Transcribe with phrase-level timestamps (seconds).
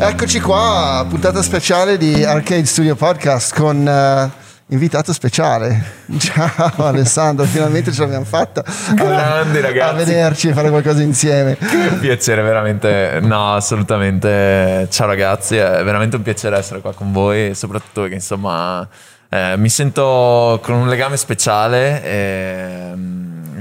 [0.00, 6.04] Eccoci qua, puntata speciale di Arcade Studio Podcast con uh, invitato speciale.
[6.18, 8.62] Ciao Alessandro, finalmente ce l'abbiamo fatta.
[8.94, 9.94] Grandi ragazzi.
[9.94, 11.56] A vederci e fare qualcosa insieme.
[11.56, 13.18] Che piacere, veramente.
[13.22, 14.86] No, assolutamente.
[14.88, 18.86] Ciao ragazzi, è veramente un piacere essere qua con voi, soprattutto perché insomma
[19.28, 22.04] eh, mi sento con un legame speciale.
[22.04, 22.92] E,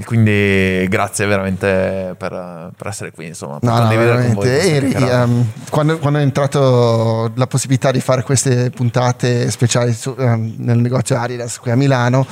[0.04, 4.48] quindi grazie veramente per, per essere qui, insomma, per no, no, con voi.
[4.50, 10.56] Eri, um, quando, quando, è entrato la possibilità di fare queste puntate speciali su, um,
[10.58, 12.26] nel negozio Aridas qui a Milano,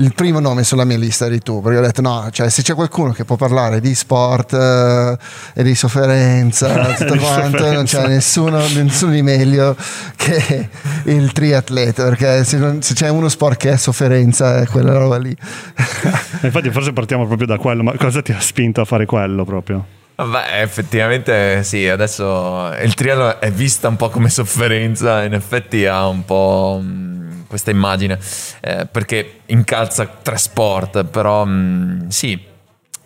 [0.00, 2.74] il primo nome sulla mia lista eri tu, perché ho detto no, cioè se c'è
[2.74, 8.66] qualcuno che può parlare di sport uh, e di sofferenza, tutto quanto, non c'è nessuno,
[8.68, 9.76] nessuno, di meglio
[10.16, 10.68] che
[11.04, 15.18] il triatleta, perché se, non, se, c'è uno sport che è sofferenza è quella roba
[15.18, 15.36] lì.
[16.42, 19.84] Infatti forse partiamo proprio da quello, ma cosa ti ha spinto a fare quello proprio?
[20.16, 26.06] Beh, effettivamente sì, adesso il triathlon è vista un po' come sofferenza, in effetti ha
[26.06, 27.19] un po' mm,
[27.50, 28.16] questa immagine,
[28.60, 32.40] eh, perché incalza tre sport, però mh, mm, sì,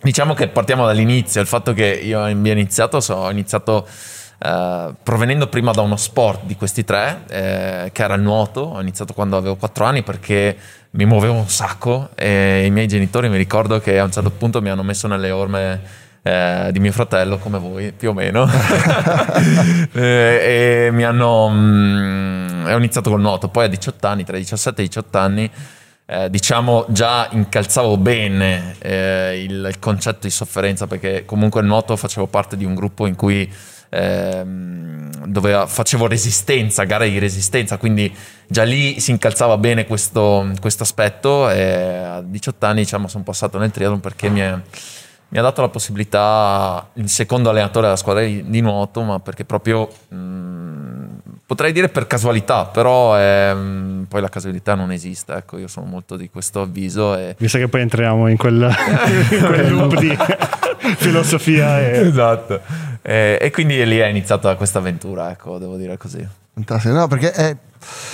[0.02, 3.88] diciamo che partiamo dall'inizio, il fatto che io abbia iniziato, so, ho iniziato
[4.38, 8.80] eh, provenendo prima da uno sport di questi tre, eh, che era il nuoto, ho
[8.82, 10.56] iniziato quando avevo 4 anni perché
[10.90, 14.60] mi muovevo un sacco e i miei genitori mi ricordo che a un certo punto
[14.60, 15.80] mi hanno messo nelle orme
[16.26, 18.48] eh, di mio fratello, come voi più o meno,
[19.92, 21.48] e, e, mi hanno...
[21.48, 24.88] Mh, mm, ho iniziato col nuoto, poi a 18 anni, tra i 17 e i
[24.88, 25.50] 18 anni,
[26.06, 31.96] eh, diciamo già incalzavo bene eh, il, il, concetto di sofferenza perché comunque il nuoto
[31.96, 33.50] facevo parte di un gruppo in cui
[33.88, 38.14] ehm, dove facevo resistenza, gare di resistenza, quindi
[38.46, 41.48] già lì si incalzava bene questo, questo aspetto.
[41.50, 44.58] E a 18 anni diciamo, sono passato nel triathlon perché mi, è,
[45.34, 49.44] mi, ha dato la possibilità, il secondo allenatore della squadra di, di nuoto, ma perché
[49.44, 49.90] proprio...
[50.08, 50.74] Mh,
[51.46, 53.54] potrei dire per casualità, però è,
[54.08, 57.16] poi la casualità non esiste, ecco, io sono molto di questo avviso.
[57.16, 57.34] E...
[57.38, 58.74] Mi sa che poi entriamo in quel,
[59.30, 60.16] in quel loop di
[60.96, 61.80] filosofia.
[61.80, 62.06] E...
[62.06, 62.60] Esatto,
[63.02, 66.26] e, e, quindi lì è iniziata questa avventura, ecco, devo dire così.
[66.54, 67.56] Fantastico, no, perché è,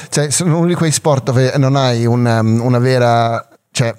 [0.09, 3.47] cioè, sono uno di quei sport dove non hai una, una vera...
[3.71, 3.95] Cioè,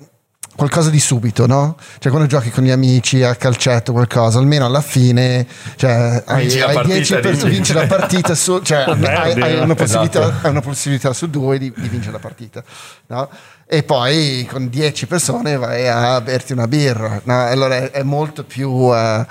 [0.61, 1.75] qualcosa di subito, no?
[1.97, 6.85] Cioè quando giochi con gli amici a calcetto qualcosa, almeno alla fine cioè, hai, hai
[6.85, 10.21] 10 persone, vinci la partita su, cioè, hai, hai, una esatto.
[10.21, 12.63] hai, una possibilità, su due di, di vincere la partita,
[13.07, 13.27] no?
[13.73, 17.45] E poi con 10 persone vai a berti una birra, no?
[17.45, 19.25] allora è, è, molto più uh,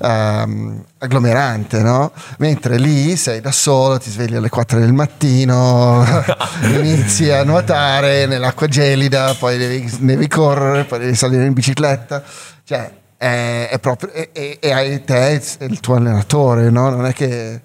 [0.00, 2.10] um, agglomerante, no?
[2.38, 6.06] mentre lì sei da solo, ti svegli alle 4 del mattino,
[6.72, 12.22] inizi a nuotare nell'acqua gelida, poi devi, devi, correre, poi devi salire in bicicletta,
[12.64, 16.88] cioè è, è proprio, e, hai te il tuo allenatore, no?
[16.88, 17.60] non è che...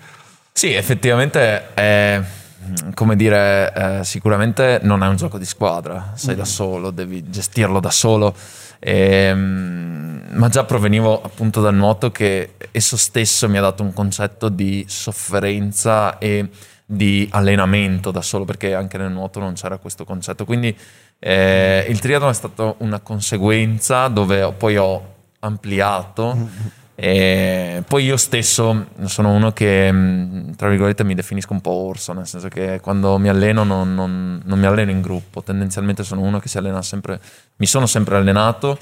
[0.52, 2.22] Sì, effettivamente è
[2.94, 6.38] come dire, eh, sicuramente non è un gioco di squadra, sei mm.
[6.38, 8.36] da solo, devi gestirlo da solo.
[8.80, 13.94] E, ehm, ma già provenivo appunto dal nuoto che esso stesso mi ha dato un
[13.94, 16.50] concetto di sofferenza e
[16.86, 20.46] di allenamento da solo, perché anche nel nuoto non c'era questo concetto.
[20.46, 20.76] Quindi
[21.20, 26.50] eh, il triathlon è stato una conseguenza dove poi ho ampliato.
[27.00, 32.12] E poi io stesso sono uno che, mm, tra virgolette, mi definisco un po' orso,
[32.14, 36.22] nel senso che quando mi alleno non, non, non mi alleno in gruppo, tendenzialmente sono
[36.22, 37.20] uno che si allena sempre,
[37.58, 38.80] mi sono sempre allenato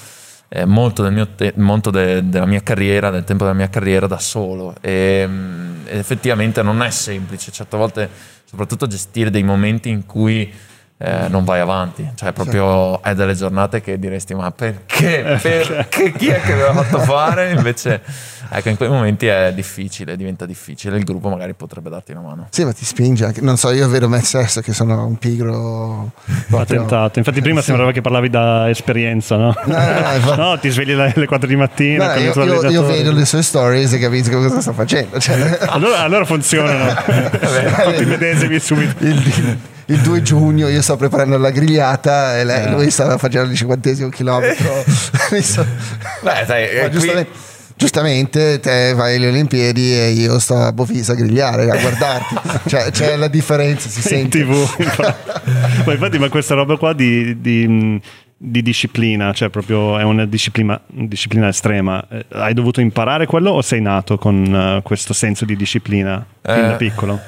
[0.47, 4.17] eh, molto, del te- molto de- della mia carriera, del tempo della mia carriera da
[4.17, 4.75] solo.
[4.79, 8.09] E, mm, effettivamente non è semplice, certe volte
[8.45, 10.49] soprattutto gestire dei momenti in cui
[10.97, 12.09] eh, non vai avanti.
[12.15, 15.33] Cioè, proprio è delle giornate che diresti: Ma perché?
[15.33, 16.11] Eh, perché?
[16.13, 17.51] Chi è che mi ha fatto fare?
[17.51, 18.01] Invece,
[18.49, 20.97] ecco, in quei momenti è difficile, diventa difficile.
[20.97, 22.47] Il gruppo magari potrebbe darti una mano.
[22.49, 23.41] Sì, ma ti spinge anche.
[23.41, 26.11] Non so, io vedo me stesso che sono un pigro.
[26.51, 27.19] Attentato.
[27.19, 27.67] Infatti, prima sì.
[27.67, 29.55] sembrava che parlavi da esperienza, no?
[29.65, 32.15] No, no, no, no ti svegli alle 4 di mattina.
[32.15, 35.19] Io, io, io, vedo le sue stories e capisco cosa sta facendo.
[35.19, 35.59] Cioè...
[35.67, 36.93] allora, allora funzionano.
[37.97, 39.03] ti medesimi subito.
[39.03, 42.69] Il, il 2 giugno io stavo preparando la grigliata e lei, eh.
[42.71, 44.83] lui stava facendo il cinquantesimo chilometro.
[45.29, 47.29] Beh, sai, giustamente,
[47.75, 52.35] giustamente, te vai alle Olimpiadi e io sto a Bofisa a grigliare, a guardarti.
[52.69, 54.39] cioè, c'è la differenza, si sente.
[54.39, 55.85] In TV.
[55.85, 58.01] ma infatti, ma questa roba qua di, di
[58.37, 62.05] di disciplina, cioè proprio è una disciplina, disciplina estrema.
[62.09, 66.53] Eh, hai dovuto imparare quello o sei nato con uh, questo senso di disciplina fin
[66.53, 67.19] eh, da piccolo?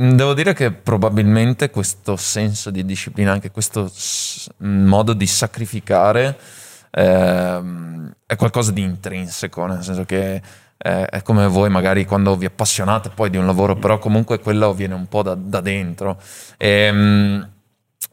[0.00, 3.90] Mm, devo dire che probabilmente questo senso di disciplina, anche questo
[4.58, 6.36] modo di sacrificare,
[6.96, 10.42] ehm, è qualcosa di intrinseco, nel senso che
[10.78, 14.72] eh, è come voi magari quando vi appassionate poi di un lavoro, però comunque quello
[14.72, 16.20] viene un po' da, da dentro.
[16.56, 17.50] E, ehm,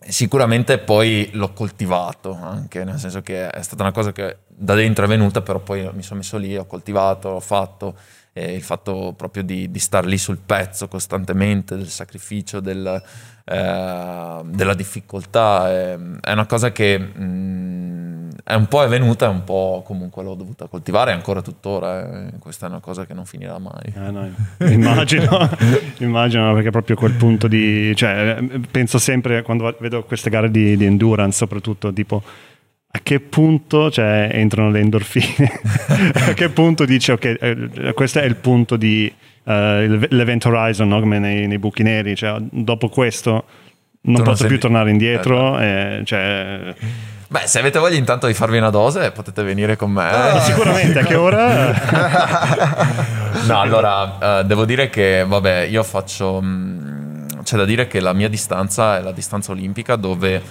[0.08, 5.06] sicuramente poi l'ho coltivato anche, nel senso che è stata una cosa che da dentro
[5.06, 7.96] è venuta, però poi mi sono messo lì, ho coltivato, ho fatto.
[8.36, 13.02] Eh, il fatto proprio di, di star lì sul pezzo costantemente, del sacrificio, del,
[13.46, 19.30] eh, della difficoltà, è, è, una cosa che mh, mm, è un po' è venuta,
[19.30, 22.40] un po' comunque l'ho dovuta coltivare, ancora tuttora, eh.
[22.40, 23.94] questa è una cosa che non finirà mai.
[23.94, 24.30] Eh, no,
[24.70, 25.50] immagino,
[26.00, 30.86] immagino perché proprio quel punto di, cioè, penso sempre quando vedo queste gare di, di
[30.86, 32.22] endurance soprattutto, tipo
[32.96, 35.62] a che punto cioè, entrano le endorfine?
[36.14, 39.12] a che punto dici, ok, eh, questo è il punto di
[39.46, 41.00] uh, l'event horizon, no?
[41.00, 43.46] come nei, nei, buchi neri, cioè, dopo questo
[44.02, 45.60] non tu posso non più tornare indietro.
[45.60, 46.76] Eh, cioè...
[47.34, 50.08] Beh, se avete voglia intanto di farvi una dose, potete venire con me.
[50.08, 51.74] Ah, sicuramente, a che ora?
[53.48, 56.40] no, allora, uh, devo dire che, vabbè, io faccio...
[56.40, 60.42] Mh, mm, c'è da dire che la mia distanza è la distanza olimpica dove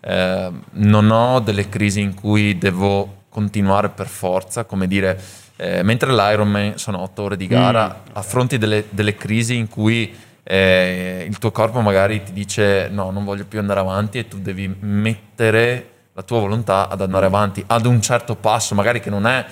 [0.00, 5.20] eh, non ho delle crisi in cui devo continuare per forza, come dire,
[5.56, 8.10] eh, mentre l'Ironman sono otto ore di gara, mm.
[8.12, 13.24] affronti delle, delle, crisi in cui eh, il tuo corpo magari ti dice no, non
[13.24, 17.86] voglio più andare avanti e tu devi mettere la tua volontà ad andare avanti ad
[17.86, 19.46] un certo passo, magari che non è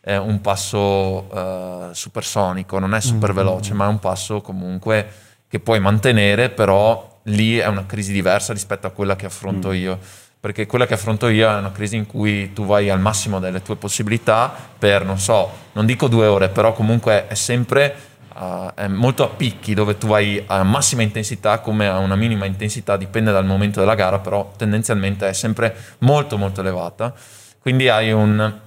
[0.00, 3.36] eh, un passo uh, supersonico, non è super mm.
[3.36, 3.76] veloce, mm.
[3.76, 5.06] ma è un passo comunque
[5.46, 9.74] che puoi mantenere, però lì è una crisi diversa rispetto a quella che affronto mm.
[9.74, 9.98] io.
[10.40, 13.60] Perché quella che affronto io è una crisi in cui tu vai al massimo delle
[13.60, 17.94] tue possibilità per, non so, non dico due ore, però comunque è sempre
[18.38, 22.44] Uh, è molto a picchi dove tu vai a massima intensità come a una minima
[22.44, 27.14] intensità, dipende dal momento della gara, però tendenzialmente è sempre molto molto elevata.
[27.58, 28.60] Quindi hai un,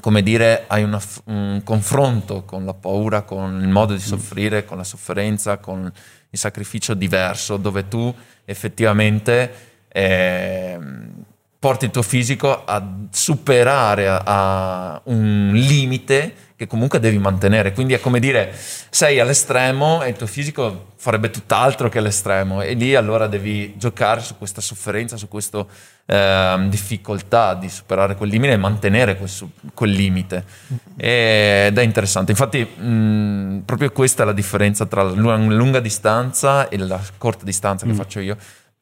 [0.00, 4.04] come dire, hai una, un confronto con la paura, con il modo di mm.
[4.04, 5.92] soffrire, con la sofferenza, con
[6.30, 8.12] il sacrificio diverso, dove tu
[8.44, 9.52] effettivamente
[9.88, 10.78] eh,
[11.58, 17.72] porti il tuo fisico a superare a, a un limite che comunque devi mantenere.
[17.72, 18.52] Quindi è come dire,
[18.90, 24.20] sei all'estremo e il tuo fisico farebbe tutt'altro che all'estremo e lì allora devi giocare
[24.20, 25.64] su questa sofferenza, su questa
[26.04, 29.30] eh, difficoltà di superare quel limite e mantenere quel,
[29.72, 30.44] quel limite.
[30.96, 32.32] Ed è interessante.
[32.32, 37.86] Infatti mh, proprio questa è la differenza tra la lunga distanza e la corta distanza
[37.86, 37.96] che mm.
[37.96, 38.36] faccio io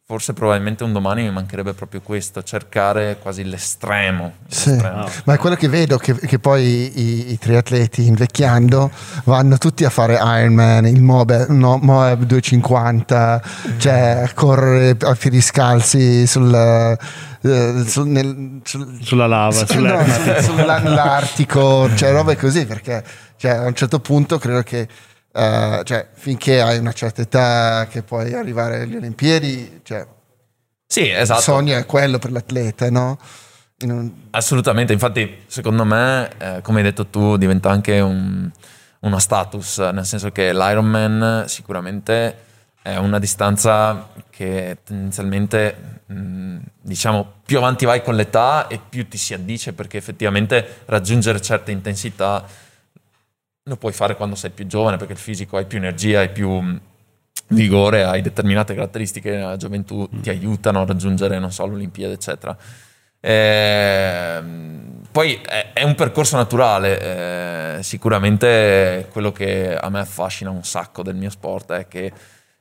[0.08, 4.35] forse probabilmente un domani mi mancherebbe proprio questo, cercare quasi l'estremo.
[4.47, 5.08] Sì, l'estremo.
[5.25, 8.88] ma è quello che vedo, che, che poi i, i, triatleti invecchiando
[9.25, 13.43] vanno tutti a fare Ironman, il Moab, no, Moab 250,
[13.79, 16.52] cioè a correre a piedi scalzi sul...
[16.52, 20.02] Uh, sul, nel, sul, sulla lava, su, no,
[20.43, 23.05] sull'Artico, cioè robe così, perché
[23.37, 24.88] cioè, a un certo punto credo che
[25.37, 30.06] Uh, cioè, finché hai una certa età che puoi arrivare alle Olimpiadi, cioè,
[30.87, 31.41] sì, esatto.
[31.41, 33.19] il sogno è quello per l'atleta, no?
[33.83, 34.11] Un...
[34.31, 38.50] Assolutamente, infatti secondo me, eh, come hai detto tu, diventa anche un,
[39.00, 42.44] uno status, nel senso che l'Ironman sicuramente
[42.81, 49.19] è una distanza che tendenzialmente, mh, diciamo, più avanti vai con l'età e più ti
[49.19, 52.65] si addice perché effettivamente raggiungere certe intensità
[53.69, 56.51] lo puoi fare quando sei più giovane perché il fisico hai più energia, hai più
[56.51, 56.77] mm,
[57.49, 60.21] vigore, hai determinate caratteristiche nella gioventù mm.
[60.21, 62.57] ti aiutano a raggiungere, non so, l'Olimpiade, eccetera.
[63.19, 64.43] Eh,
[65.11, 71.02] poi è, è, un percorso naturale, eh, sicuramente quello che a me affascina un sacco
[71.02, 72.12] del mio sport è che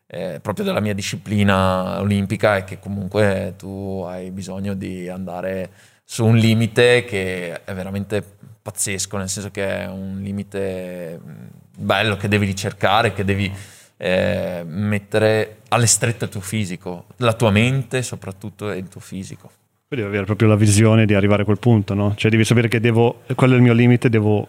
[0.08, 5.70] eh, proprio della mia disciplina olimpica è che comunque tu hai bisogno di andare
[6.04, 11.46] su un limite che è veramente pazzesco, nel senso che è un limite mm,
[11.78, 13.52] bello che devi ricercare, che devi
[13.98, 19.52] eh, mettere alle strette il tuo fisico, la tua mente soprattutto e il tuo fisico.
[19.88, 22.16] Poi devi avere proprio la visione di arrivare a quel punto, no?
[22.16, 24.48] Cioè devi sapere che devo, quello è il mio limite, devo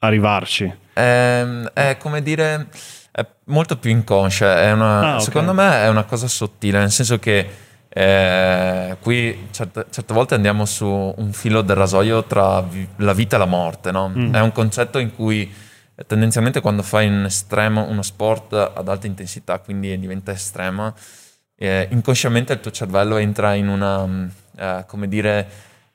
[0.00, 0.74] arrivarci.
[0.92, 1.42] È,
[1.74, 2.66] è come dire,
[3.12, 5.20] è molto più inconscia, è una, ah, okay.
[5.20, 7.48] secondo me è una cosa sottile, nel senso che
[7.96, 13.36] eh, qui certe, certe, volte andiamo su un filo del rasoio tra vi, la vita
[13.36, 14.08] e la morte, no?
[14.08, 14.34] mm.
[14.34, 15.48] È un concetto in cui
[15.94, 20.92] eh, tendenzialmente quando fai un estremo, uno sport ad alta intensità, quindi diventa estrema,
[21.56, 24.26] eh, inconsciamente il tuo cervello entra in una, mm,
[24.58, 25.48] eh, come dire,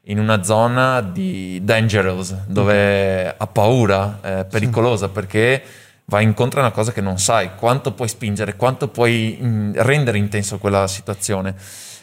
[0.03, 3.29] in una zona di dangerous, dove mm.
[3.35, 5.11] ha paura, è pericolosa, sì.
[5.11, 5.63] perché
[6.05, 10.17] vai incontro a una cosa che non sai, quanto puoi spingere, quanto puoi mm, rendere
[10.17, 11.55] intenso quella situazione.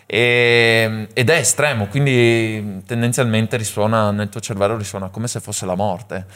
[0.06, 5.74] E, ed è estremo, quindi tendenzialmente risuona nel tuo cervello risuona come se fosse la
[5.74, 6.26] morte.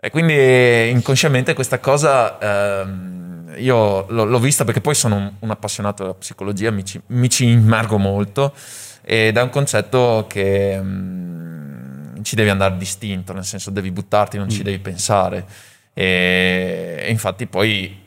[0.00, 2.38] E quindi inconsciamente questa cosa
[2.80, 6.98] ehm, io l'ho, l'ho, vista perché poi sono un, un appassionato della psicologia, mi ci,
[7.08, 8.54] mi ci, immergo molto
[9.02, 14.48] ed è un concetto che um, ci devi andare distinto, nel senso devi buttarti, non
[14.48, 14.64] ci mm.
[14.64, 15.44] devi pensare.
[15.92, 18.06] E, e, infatti poi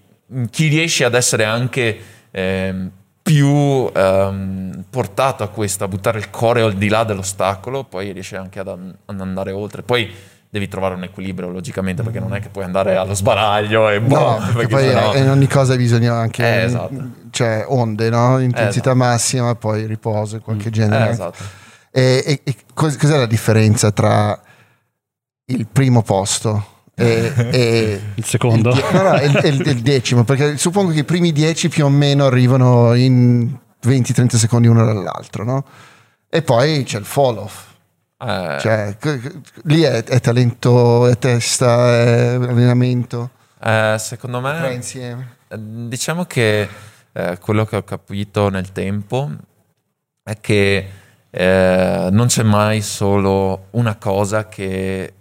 [0.50, 2.00] chi riesce ad essere anche
[2.32, 2.89] eh,
[3.24, 8.36] più ehm, portato a questo, a buttare il cuore al di là dell'ostacolo, poi riesce
[8.36, 9.82] anche ad, ad andare oltre.
[9.82, 10.12] Poi
[10.53, 14.20] devi trovare un equilibrio logicamente perché non è che puoi andare allo sbaraglio e boh,
[14.20, 15.15] no, perché poi sennò...
[15.15, 17.10] in ogni cosa bisogna anche eh, esatto.
[17.32, 18.38] cioè onde no?
[18.38, 18.96] intensità esatto.
[18.96, 20.72] massima poi riposo qualche mm.
[20.72, 21.44] genere eh, esatto.
[21.89, 24.39] e, e, e cos'è la differenza tra
[25.46, 30.58] il primo posto e, e il secondo il, no, no, il, il, il, decimo perché
[30.58, 33.50] suppongo che i primi dieci più o meno arrivano in
[33.84, 35.66] 20-30 secondi uno dall'altro no?
[36.30, 37.72] e poi c'è il fall off
[38.26, 38.96] eh, cioè,
[39.64, 43.32] lì è, è, talento, è testa, è allenamento.
[43.62, 45.38] Eh, secondo me, insieme.
[45.50, 46.68] Eh, diciamo che
[47.12, 49.30] eh, quello che ho capito nel tempo
[50.24, 50.90] è che
[51.30, 55.16] eh, non c'è mai solo una cosa che,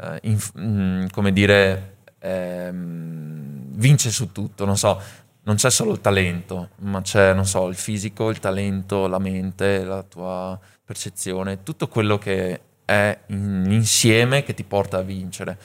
[0.00, 4.64] uh, inf- mm, come dire, ehm, vince su tutto.
[4.64, 5.00] Non so,
[5.42, 9.84] non c'è solo il talento, ma c'è, non so, il fisico, il talento, la mente,
[9.84, 15.58] la tua percezione, tutto quello che è in insieme che ti porta a vincere.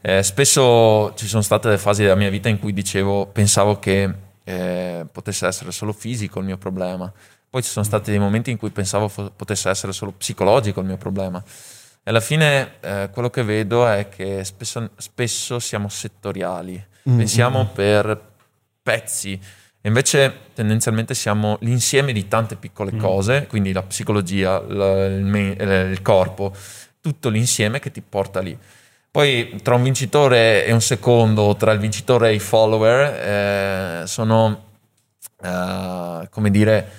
[0.00, 4.12] Eh, spesso ci sono state delle fasi della mia vita in cui dicevo, pensavo che
[4.44, 7.10] eh, potesse essere solo fisico il mio problema,
[7.48, 10.86] poi ci sono stati dei momenti in cui pensavo fo- potesse essere solo psicologico il
[10.86, 11.42] mio problema.
[12.06, 17.18] E alla fine eh, quello che vedo è che spesso, spesso siamo settoriali, mm-hmm.
[17.18, 18.32] pensiamo per
[18.82, 19.40] pezzi
[19.86, 22.98] e invece tendenzialmente siamo l'insieme di tante piccole mm.
[22.98, 26.54] cose, quindi la psicologia, la, il, me, eh, il, corpo,
[27.02, 28.56] tutto l'insieme che ti porta lì.
[29.10, 34.64] Poi tra un vincitore e un secondo, tra il vincitore e i follower, eh, sono,
[35.42, 36.90] eh, come dire,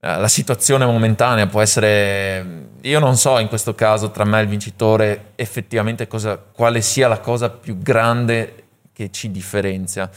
[0.00, 4.42] eh, la situazione momentanea può essere, io non so in questo caso tra me e
[4.42, 10.08] il vincitore effettivamente cosa, quale sia la cosa più grande che ci differenzia.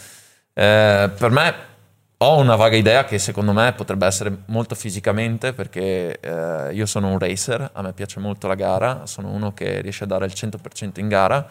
[0.54, 1.68] Eh, per me
[2.18, 7.10] ho una vaga idea che secondo me potrebbe essere molto fisicamente perché eh, io sono
[7.10, 10.34] un racer, a me piace molto la gara, sono uno che riesce a dare il
[10.36, 11.48] 100% in gara,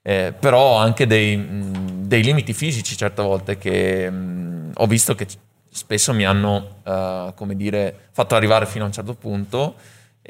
[0.00, 1.70] eh, però ho anche dei,
[2.06, 5.26] dei, limiti fisici certe volte che mh, ho visto che
[5.70, 9.74] spesso mi hanno, uh, come dire, fatto arrivare fino a un certo punto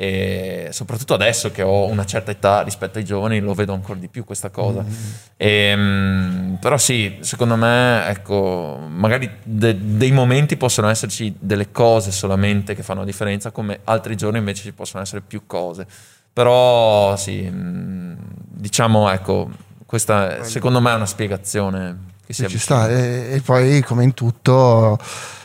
[0.01, 4.07] e soprattutto adesso che ho una certa età rispetto ai giovani lo vedo ancora di
[4.07, 4.81] più questa cosa.
[4.81, 4.93] Mm.
[5.37, 12.13] E, um, però sì, secondo me, ecco, magari de- dei momenti possono esserci delle cose
[12.13, 15.85] solamente che fanno la differenza, come altri giorni invece ci possono essere più cose.
[16.33, 18.15] Però sì, mm,
[18.47, 19.51] diciamo, ecco,
[19.85, 22.89] questa secondo me è una spiegazione che si ci sta.
[22.89, 24.97] E, e, poi, come in tutto,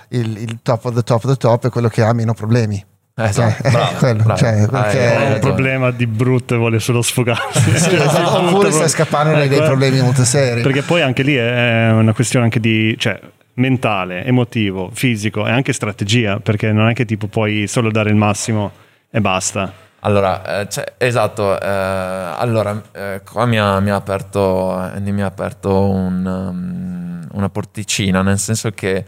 [0.09, 2.91] il, il top of the top of the top è quello che ha meno problemi.
[3.15, 4.39] Eh, esatto, bravo, quello, bravo.
[4.39, 7.77] Cioè, perché ah, un problema di brutto e vuole solo sfogarsi.
[7.77, 10.61] sì, esatto, oppure sta scappando dai, dei problemi molto seri.
[10.61, 12.95] Perché poi anche lì è una questione anche di...
[12.97, 13.19] Cioè,
[13.55, 18.15] mentale, emotivo, fisico e anche strategia, perché non è che tipo puoi solo dare il
[18.15, 18.71] massimo
[19.09, 19.71] e basta.
[19.99, 25.25] Allora, eh, cioè, esatto, eh, allora, eh, qua mi ha, mi ha, aperto, mi ha
[25.25, 29.05] aperto un, um, una porticina, nel senso che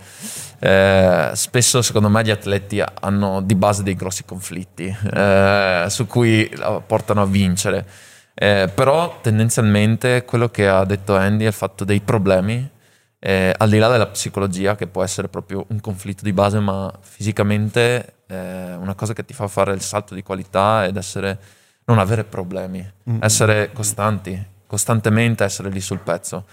[0.65, 6.49] eh, spesso secondo me gli atleti hanno di base dei grossi conflitti eh, su cui
[6.87, 7.85] portano a vincere.
[8.33, 12.67] Eh, però tendenzialmente quello che ha detto Andy è il fatto dei problemi,
[13.19, 16.91] eh, al di là della psicologia, che può essere proprio un conflitto di base, ma
[16.99, 21.37] fisicamente è una cosa che ti fa fare il salto di qualità ed essere,
[21.85, 23.19] non avere problemi, mm-hmm.
[23.21, 26.45] essere costanti, costantemente essere lì sul pezzo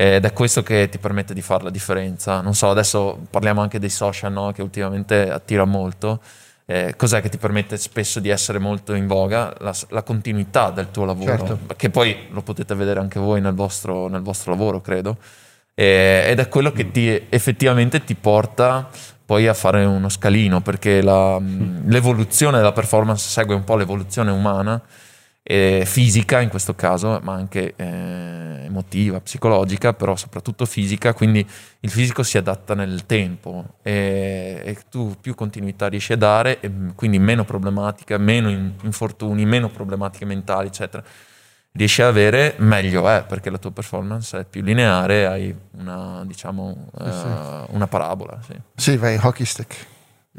[0.00, 2.40] ed è questo che ti permette di fare la differenza.
[2.40, 4.50] Non so, adesso parliamo anche dei social no?
[4.50, 6.22] che ultimamente attira molto.
[6.64, 9.54] Eh, cos'è che ti permette spesso di essere molto in voga?
[9.58, 11.58] La, la continuità del tuo lavoro, certo.
[11.76, 15.18] che poi lo potete vedere anche voi nel vostro, nel vostro lavoro, credo.
[15.74, 18.88] Eh, ed è quello che ti, effettivamente ti porta
[19.26, 21.90] poi a fare uno scalino, perché la, mm.
[21.90, 24.80] l'evoluzione della performance segue un po' l'evoluzione umana
[25.50, 31.44] eh, fisica in questo caso, ma anche eh, emotiva, psicologica, però soprattutto fisica, quindi
[31.80, 36.70] il fisico si adatta nel tempo e, e tu più continuità riesci a dare, e
[36.94, 38.48] quindi meno problematica, meno
[38.82, 41.02] infortuni, meno problematiche mentali, eccetera.
[41.72, 46.90] Riesci ad avere meglio è perché la tua performance è più lineare, hai una, diciamo,
[46.96, 48.38] sì, uh, una parabola.
[48.46, 49.86] Sì, sì vai hockey stick.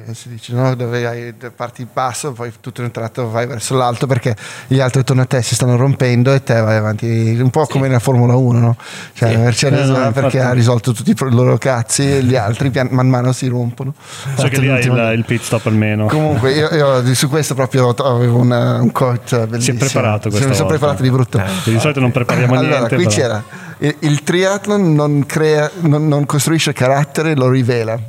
[0.05, 0.75] Eh, si dice no?
[0.75, 4.35] dove hai, parti in basso poi tutto in un tratto vai verso l'alto perché
[4.67, 7.71] gli altri attorno a te si stanno rompendo e te vai avanti un po' sì.
[7.71, 8.75] come nella Formula 1 no?
[9.13, 9.37] cioè sì.
[9.37, 13.09] Mercedes eh, no, perché ha risolto tutti i loro cazzi e gli altri pian, man
[13.09, 13.93] mano si rompono
[14.35, 17.89] so che lì hai il, il, pit stop almeno comunque io, io, su questo proprio
[17.89, 21.43] avevo una, un quote bellissimo si è preparato questa mi sono preparato di brutto eh,
[21.65, 23.15] di solito non prepariamo allora, niente qui però.
[23.15, 23.43] c'era
[23.79, 27.99] il, il triathlon non, crea, non, non costruisce carattere lo rivela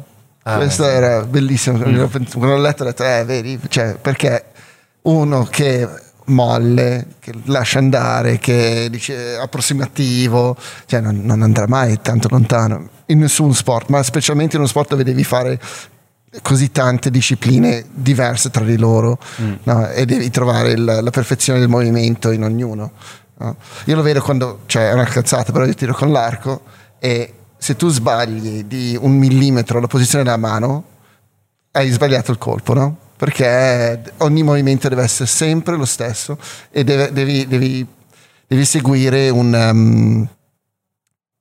[0.45, 1.79] Ah, Questo beh, era bellissimo.
[1.79, 2.05] Mm.
[2.33, 4.45] Quando l'ho letto ho detto, eh, vedi, cioè, perché
[5.03, 5.89] uno che
[6.27, 10.57] molle, che lascia andare, che dice approssimativo,
[10.87, 14.91] cioè non, non, andrà mai tanto lontano in nessun sport, ma specialmente in uno sport
[14.91, 15.61] dove devi fare
[16.41, 19.53] così tante discipline diverse tra di loro mm.
[19.65, 19.89] no?
[19.89, 22.93] e devi trovare il, la perfezione del movimento in ognuno.
[23.39, 23.57] No?
[23.87, 26.63] Io lo vedo quando, cioè è una cazzata, però io tiro con l'arco
[26.99, 30.83] e se tu sbagli di un millimetro la posizione della mano,
[31.71, 32.97] hai sbagliato il colpo, no?
[33.17, 36.37] Perché ogni movimento deve essere sempre lo stesso
[36.73, 37.87] e deve, devi, devi,
[38.49, 40.29] devi, seguire un, um,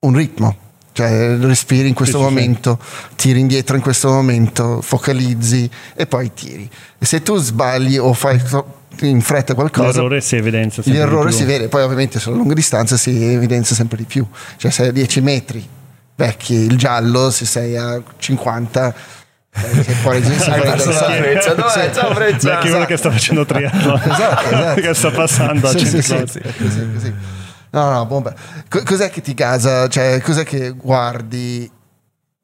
[0.01, 0.55] un, ritmo.
[0.91, 3.15] Cioè respiri in questo sì, momento, sì.
[3.15, 6.69] tiri indietro in questo momento, focalizzi e poi tiri.
[6.99, 8.39] E se tu sbagli o fai
[8.99, 12.97] in fretta qualcosa l'errore si evidenzia sempre l'errore si vede poi ovviamente sulla lunga distanza
[12.97, 15.69] si evidenzia sempre di più cioè se a 10 metri
[16.15, 19.19] vecchi, il giallo, se sei a 50
[19.53, 21.91] eh, che poi hai perso la freccia dov'è?
[21.93, 23.99] ciao freccia vecchio uno che sta facendo triathlon.
[23.99, 24.79] esatto, esatto.
[24.81, 27.15] che sta passando a 100 sì, sì, così, così.
[27.71, 28.33] no no bomba.
[28.69, 29.89] Cos'è che ti casa?
[29.89, 31.69] Cioè cos'è che guardi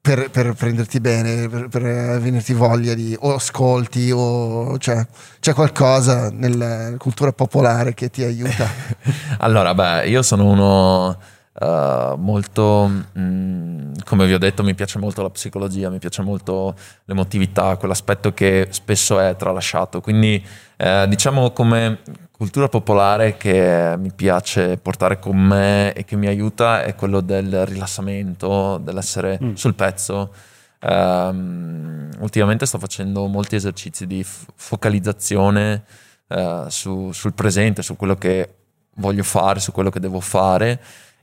[0.00, 1.82] per, per prenderti bene per, per,
[2.20, 5.06] venirti voglia di o ascolti o cioè,
[5.40, 8.68] c'è qualcosa nella cultura popolare che ti aiuta?
[9.40, 11.18] Allora beh io sono uno
[11.60, 16.22] Uh, molto, mh, mm, come vi ho detto, mi piace molto la psicologia, mi piace
[16.22, 16.74] molto
[17.04, 20.00] l'emotività, quell'aspetto che spesso è tralasciato.
[20.00, 20.44] Quindi,
[20.76, 21.98] eh, diciamo come
[22.30, 27.66] cultura popolare che mi piace portare con me e che mi aiuta è quello del
[27.66, 29.54] rilassamento, dell'essere mm.
[29.54, 30.32] sul pezzo.
[30.80, 35.82] Um, ultimamente sto facendo molti esercizi di f- focalizzazione
[36.28, 38.54] uh, su, sul presente, su quello che
[38.94, 40.80] voglio fare, su quello che devo fare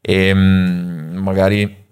[0.07, 1.83] e mm, magari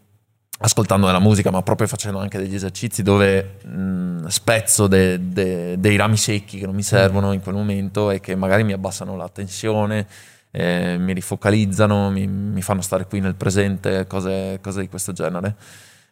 [0.60, 5.96] ascoltando della musica, ma proprio facendo anche degli esercizi dove mh, spezzo de, de, dei
[5.98, 9.28] rami secchi che non mi servono in quel momento e che magari mi abbassano la
[9.30, 10.06] tensione,
[10.52, 15.56] eh, mi rifocalizzano, mi, mi, fanno stare qui nel presente, cose, cose di questo genere.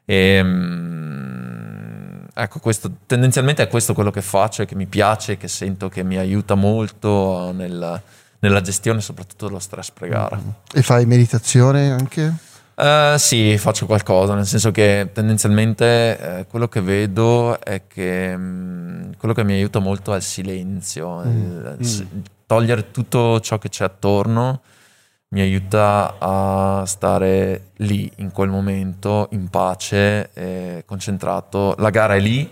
[0.04, 5.48] E, mh, ecco, questo, tendenzialmente è questo quello che faccio e che mi piace, che
[5.48, 8.02] sento che mi aiuta molto nel
[8.41, 10.38] nella gestione soprattutto dello stress pre-gara.
[10.38, 10.49] Mm.
[10.73, 12.34] E fai meditazione anche?
[12.75, 18.41] Uh, sì, faccio qualcosa, nel senso che tendenzialmente eh, quello che vedo è che mh,
[18.41, 21.30] mm, quello che mi aiuta molto è il silenzio, mm.
[21.30, 22.19] Il, mm.
[22.47, 24.62] togliere tutto ciò che c'è attorno
[25.30, 31.73] mi aiuta a stare lì in quel momento in pace, concentrato.
[31.77, 32.49] La gara è lì,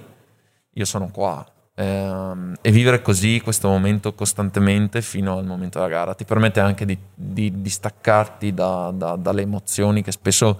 [0.71, 1.45] io sono qua,
[1.79, 6.85] ehm, e vivere così questo momento costantemente fino al momento della gara ti permette anche
[6.85, 10.59] di, di, di staccarti da, da, dalle emozioni che spesso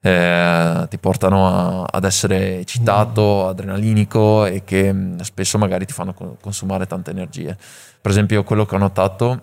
[0.00, 3.48] eh, ti portano a, ad essere eccitato, mm.
[3.48, 7.56] adrenalinico e che mm, spesso magari ti fanno consumare tante energie.
[8.00, 9.42] Per esempio quello che ho notato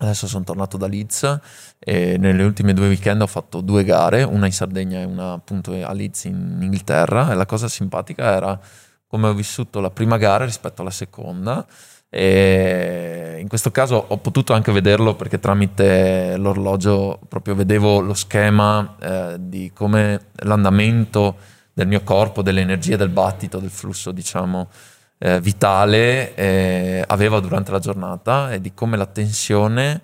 [0.00, 1.40] Adesso sono tornato da Leeds
[1.76, 5.72] e nelle ultime due weekend ho fatto due gare, una in Sardegna e una appunto
[5.72, 8.60] a Leeds in Inghilterra e la cosa simpatica era
[9.08, 11.66] come ho vissuto la prima gara rispetto alla seconda.
[12.10, 18.96] E in questo caso ho potuto anche vederlo perché tramite l'orologio proprio vedevo lo schema
[18.98, 21.36] eh, di come l'andamento
[21.72, 24.68] del mio corpo, delle energie, del battito, del flusso, diciamo,
[25.18, 30.00] eh, vitale eh, aveva durante la giornata e di come la tensione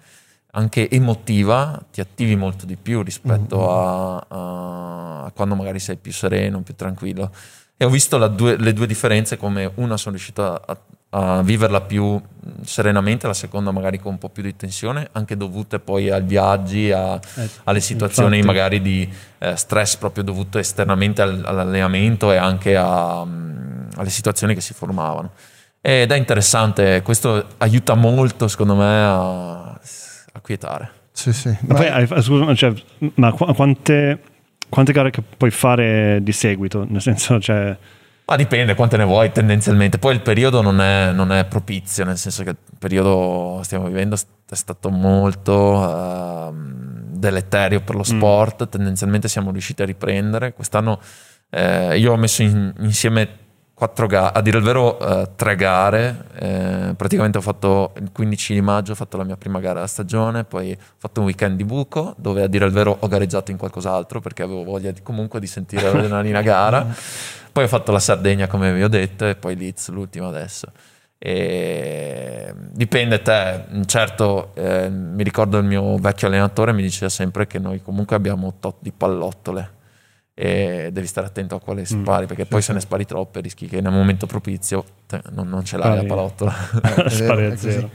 [0.56, 3.68] anche emotiva ti attivi molto di più rispetto mm-hmm.
[3.68, 7.32] a, a quando magari sei più sereno, più tranquillo
[7.76, 10.78] e ho visto due, le due differenze come una sono riuscito a,
[11.10, 12.20] a, viverla più
[12.62, 16.92] serenamente, la seconda magari con un po' più di tensione, anche dovute poi ai viaggi,
[16.92, 18.54] a, eh, alle situazioni infatti.
[18.54, 24.54] magari di eh, stress proprio dovuto esternamente al, all'allenamento e anche a, um, alle situazioni
[24.54, 25.32] che si formavano.
[25.80, 31.02] Ed è interessante, questo aiuta molto secondo me a, a quietare.
[31.10, 31.56] Sì, sì.
[31.66, 32.72] Ma, poi, scusa, cioè,
[33.14, 34.20] ma quante
[34.68, 36.85] quante gare che puoi fare di seguito?
[36.88, 37.77] Nel senso, cioè...
[38.27, 39.98] Ma dipende quante ne vuoi tendenzialmente.
[39.98, 43.87] Poi il periodo non è, non è propizio, nel senso che il periodo che stiamo
[43.87, 48.16] vivendo è stato molto uh, deleterio per lo mm.
[48.16, 48.64] sport.
[48.64, 48.70] Mm.
[48.70, 50.55] Tendenzialmente siamo riusciti a riprendere.
[50.55, 51.00] Quest'anno
[51.50, 53.43] eh, io ho messo in, insieme
[53.74, 58.54] quattro gare, a dire il vero uh, tre gare, eh, praticamente ho fatto il 15
[58.54, 61.56] di maggio, ho fatto la mia prima gara della stagione, poi ho fatto un weekend
[61.56, 65.02] di buco dove a dire il vero ho gareggiato in qualcos'altro perché avevo voglia di,
[65.02, 66.87] comunque di sentire l'adrenalina gara,
[67.52, 70.68] poi ho fatto la Sardegna come vi ho detto e poi Leeds l'ultima adesso.
[71.18, 77.58] E dipende te, certo eh, mi ricordo il mio vecchio allenatore mi diceva sempre che
[77.58, 79.82] noi comunque abbiamo tot di pallottole
[80.37, 82.66] e devi stare attento a quale mm, spari perché sì, poi sì.
[82.66, 86.05] se ne spari troppe rischi che nel momento propizio te, non, non, ce l'hai la
[86.05, 87.88] palottola eh, spari a zero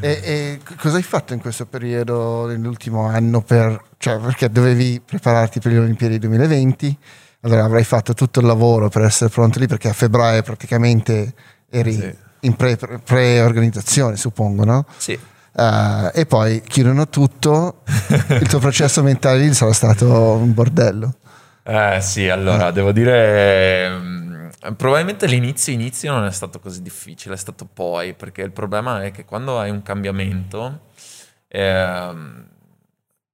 [0.00, 5.60] e, e, cosa hai fatto in questo periodo nell'ultimo anno per, cioè perché dovevi prepararti
[5.60, 6.98] per le Olimpiadi 2020
[7.42, 11.34] allora avrai fatto tutto il lavoro per essere pronto lì perché a febbraio praticamente
[11.70, 12.14] eri sì.
[12.40, 14.86] in pre, pre-organizzazione suppongo no?
[14.96, 15.16] sì
[15.56, 17.80] Uh, e poi chiudono tutto,
[18.28, 21.14] il tuo processo mentale lì sarà stato un bordello.
[21.68, 27.36] Eh sì, allora, devo dire, mm, probabilmente l'inizio inizio non è stato così difficile, è
[27.36, 30.82] stato poi, perché il problema è che quando hai un cambiamento
[31.48, 32.14] eh,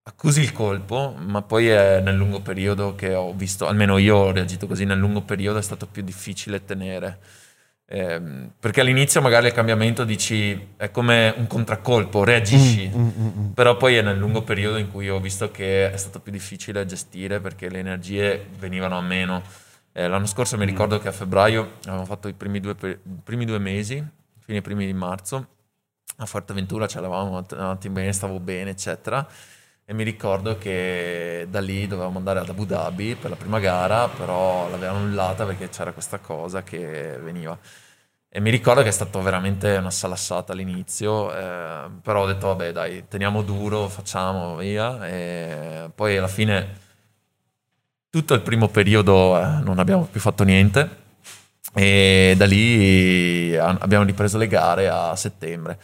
[0.05, 4.33] accusi il colpo, ma poi è nel lungo periodo che ho visto, almeno io ho
[4.33, 7.21] reagito così, nel lungo periodo è stato più difficile tenere.
[7.85, 13.27] Eh, perché all'inizio magari il cambiamento dici è come un contraccolpo, reagisci, mm, mm, mm,
[13.39, 16.33] mm, però poi è nel lungo periodo in cui ho visto che è stato più
[16.33, 19.43] difficile gestire perché le energie venivano a meno.
[19.93, 20.69] Eh, l'anno scorso mi mm.
[20.69, 24.03] ricordo che a febbraio avevamo fatto i primi due, i primi due mesi,
[24.39, 25.47] fine primi di marzo,
[26.17, 29.27] a Forteventura ce l'avevamo avanti bene, stavo bene, eccetera.
[29.85, 34.09] E mi ricordo che da lì dovevamo andare ad Abu Dhabi per la prima gara,
[34.09, 37.59] però l'avevano annullata perché c'era questa cosa che veniva.
[38.29, 42.73] E mi ricordo che è stato veramente una salassata all'inizio, eh, però ho detto vabbè
[42.73, 45.07] dai, teniamo duro, facciamo, via.
[45.07, 46.79] E poi alla fine
[48.09, 51.01] tutto il primo periodo eh, non abbiamo più fatto niente
[51.75, 55.79] e da lì abbiamo ripreso le gare a settembre.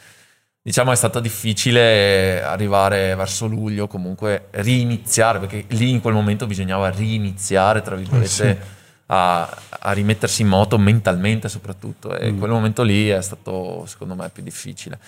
[0.69, 6.91] Diciamo è stato difficile arrivare verso luglio, comunque riniziare, perché lì in quel momento bisognava
[6.91, 8.27] riniziare, tra virgolette.
[8.27, 8.77] Eh sì
[9.11, 12.39] a, a, rimettersi in moto mentalmente soprattutto e mm.
[12.39, 14.99] quel momento lì è stato secondo me più difficile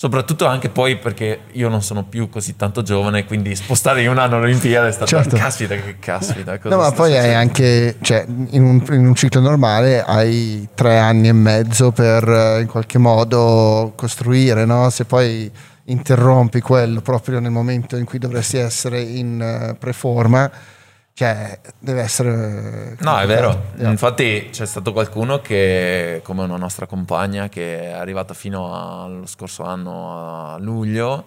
[0.00, 4.16] soprattutto anche poi perché io non sono più così tanto giovane quindi spostare in un
[4.16, 5.36] anno l'Olimpiade è stato certo.
[5.36, 10.02] caspita che caspita no ma poi hai anche cioè, in, un, in, un, ciclo normale
[10.02, 12.26] hai tre anni e mezzo per
[12.62, 14.88] in qualche modo costruire no?
[14.88, 15.52] se poi
[15.84, 20.50] interrompi quello proprio nel momento in cui dovresti essere in uh, preforma
[21.12, 22.96] cioè, deve essere...
[23.00, 23.72] No, è vero.
[23.76, 23.90] Yeah.
[23.90, 29.62] Infatti c'è stato qualcuno che, come una nostra compagna, che è arrivata fino allo scorso
[29.64, 31.26] anno a luglio,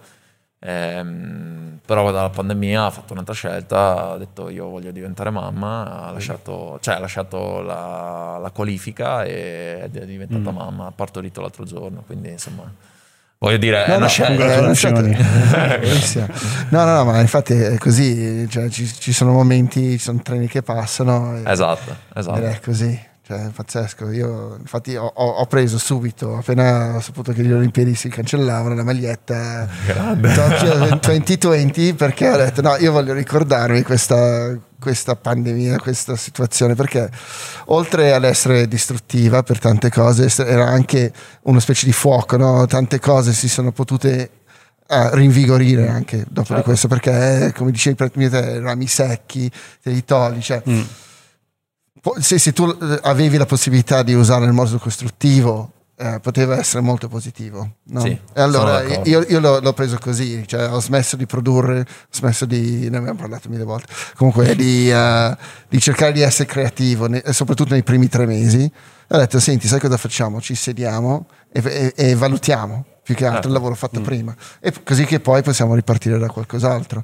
[0.60, 6.12] ehm, però dalla pandemia ha fatto un'altra scelta, ha detto io voglio diventare mamma, ha
[6.12, 10.56] lasciato, cioè, ha lasciato la, la, qualifica e è diventata mm.
[10.56, 12.92] mamma, ha partorito l'altro giorno, quindi insomma...
[13.44, 15.02] Voglio dire, no, è una scelta.
[16.70, 20.48] no, no, no, ma infatti è così, cioè, ci, ci, sono momenti, ci sono treni
[20.48, 21.42] che passano.
[21.46, 22.40] esatto, esatto.
[22.40, 22.98] È così,
[23.34, 24.12] cioè, è pazzesco.
[24.12, 28.84] Io infatti ho, ho, preso subito, appena ho saputo che gli Olimpiadi si cancellavano, la
[28.84, 29.68] maglietta.
[30.34, 37.10] Tokyo 2020 perché ho detto no, io voglio ricordarmi questa questa pandemia, questa situazione, perché
[37.68, 42.66] oltre ad essere distruttiva per tante cose, era anche una specie di fuoco, no?
[42.66, 44.30] tante cose si sono potute
[44.90, 46.56] uh, rinvigorire anche dopo certo.
[46.56, 49.50] di questo, perché come dicevi prima te, rami secchi,
[49.82, 50.82] te li togli, cioè, mm.
[52.20, 56.82] Se, se, tu eh, avevi la possibilità di usare il modo costruttivo eh, poteva essere
[56.82, 57.76] molto positivo.
[57.84, 58.02] No?
[58.02, 61.86] Sì, e allora io, io l'ho, l'ho, preso così, cioè ho smesso di produrre, ho
[62.10, 65.36] smesso di, ne abbiamo parlato mille volte, comunque di, uh,
[65.70, 68.70] di cercare di essere creativo, ne, soprattutto nei primi tre mesi.
[69.10, 70.42] Ho detto, senti, sai cosa facciamo?
[70.42, 73.54] Ci sediamo e, e, e valutiamo più che altro il certo.
[73.54, 74.04] lavoro fatto mm.
[74.04, 77.04] prima, e così che poi possiamo ripartire da qualcos'altro.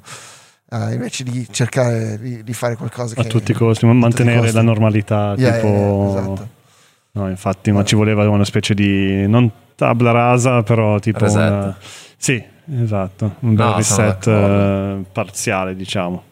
[0.70, 4.62] Uh, invece di cercare di, di, fare qualcosa a che tutti i costi, mantenere la
[4.62, 5.34] normalità.
[5.36, 5.66] Yeah, tipo...
[5.66, 6.58] yeah, esatto
[7.12, 11.76] No, infatti, ma ci voleva una specie di non tabla rasa, però tipo una,
[12.16, 12.40] sì,
[12.80, 16.24] esatto, un bel no, reset uh, parziale, diciamo.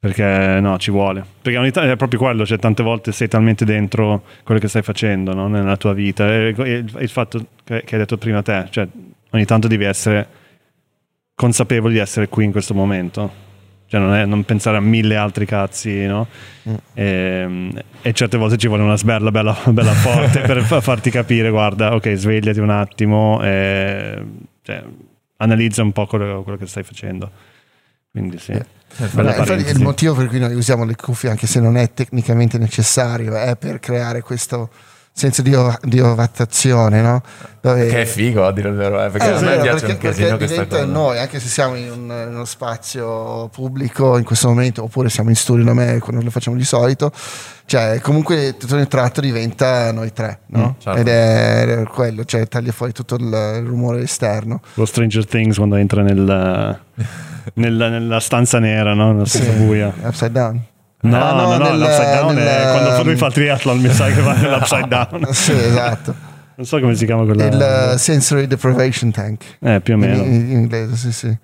[0.00, 1.24] Perché no, ci vuole.
[1.42, 4.82] Perché ogni tanto è proprio quello, cioè tante volte sei talmente dentro quello che stai
[4.82, 5.48] facendo no?
[5.48, 6.32] nella tua vita.
[6.32, 8.86] E il, il fatto che, che, hai detto prima te, cioè
[9.30, 10.28] ogni tanto devi essere
[11.34, 13.46] consapevoli di essere qui in questo momento
[13.88, 16.28] cioè non, è, non, pensare a mille altri cazzi, no?
[16.68, 16.74] Mm.
[16.92, 21.48] E, ehm, e, certe volte ci vuole una sberla bella, bella forte per farti capire,
[21.48, 24.22] guarda, ok, svegliati un attimo e
[24.62, 24.84] cioè,
[25.38, 27.30] analizza un po' quello, quello, che stai facendo.
[28.10, 28.52] Quindi sì.
[28.52, 33.34] infatti, il motivo per cui noi usiamo le cuffie, anche se non è tecnicamente necessario,
[33.36, 34.70] è per creare questo
[35.18, 37.22] senso di, di ovattazione, no?
[37.60, 37.88] Dove...
[37.88, 40.36] Che è figo a dire il vero, perché eh, a me piace perché, un casino
[40.36, 40.84] questa cosa.
[40.84, 45.30] noi, anche se siamo in, un, in, uno spazio pubblico in questo momento, oppure siamo
[45.30, 47.10] in studio da me quando lo facciamo di solito,
[47.66, 50.76] cioè comunque tutto il tratto diventa noi tre, no?
[50.76, 51.00] Mm, certo.
[51.00, 54.60] Ed è quello, cioè taglia fuori tutto il, il rumore esterno.
[54.74, 56.78] Lo Stranger Things quando entra nel,
[57.54, 59.12] nella, nella, stanza nera, no?
[59.12, 59.92] Nella stanza sì, buia.
[60.02, 60.62] Upside down.
[61.00, 63.92] No, ah, no, no, nel, l'upside down nel, è quando lui fa il triathlon, mi
[63.92, 65.28] sa che va nell'upside down.
[65.32, 66.14] sì, esatto.
[66.56, 67.46] Non so come si chiama quella.
[67.46, 69.44] Il uh, sensory deprivation tank.
[69.60, 70.16] Eh, più o meno.
[70.24, 71.36] In, in inglese, sì, sì.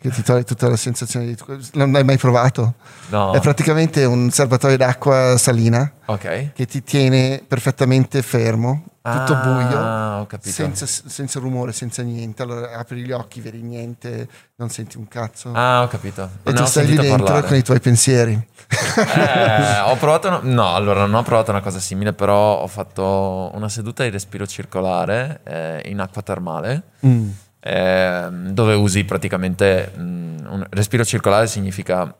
[0.00, 1.36] Che ti toglie tutta la sensazione di...
[1.74, 2.74] Non l'hai mai provato?
[3.08, 3.32] No.
[3.32, 5.92] È praticamente un serbatoio d'acqua salina.
[6.06, 6.52] Ok.
[6.54, 12.42] Che ti tiene perfettamente fermo tutto ah, buio, senza, senza, rumore, senza niente.
[12.42, 15.52] Allora apri gli occhi, vedi niente, non senti un cazzo.
[15.54, 16.28] Ah, ho capito.
[16.42, 17.46] E tu stai lì dentro parlare.
[17.46, 18.32] con i tuoi pensieri.
[18.32, 23.50] Eh, ho provato, una, no, allora non ho provato una cosa simile, però ho fatto
[23.54, 26.82] una seduta di respiro circolare eh, in acqua termale.
[27.06, 27.30] Mm.
[27.60, 32.14] Eh, dove usi praticamente mh, mm, un respiro circolare significa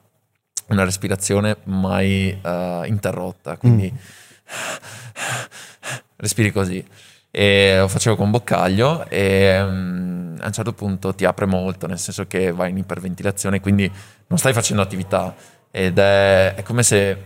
[0.69, 3.97] una respirazione mai uh, interrotta, quindi mm
[6.17, 6.85] respiri così.
[7.33, 11.99] E lo facevo con boccaglio e um, a un certo punto ti apre molto, nel
[11.99, 13.91] senso che vai in iperventilazione, quindi
[14.27, 15.35] non stai facendo attività
[15.71, 17.17] ed è, è come se,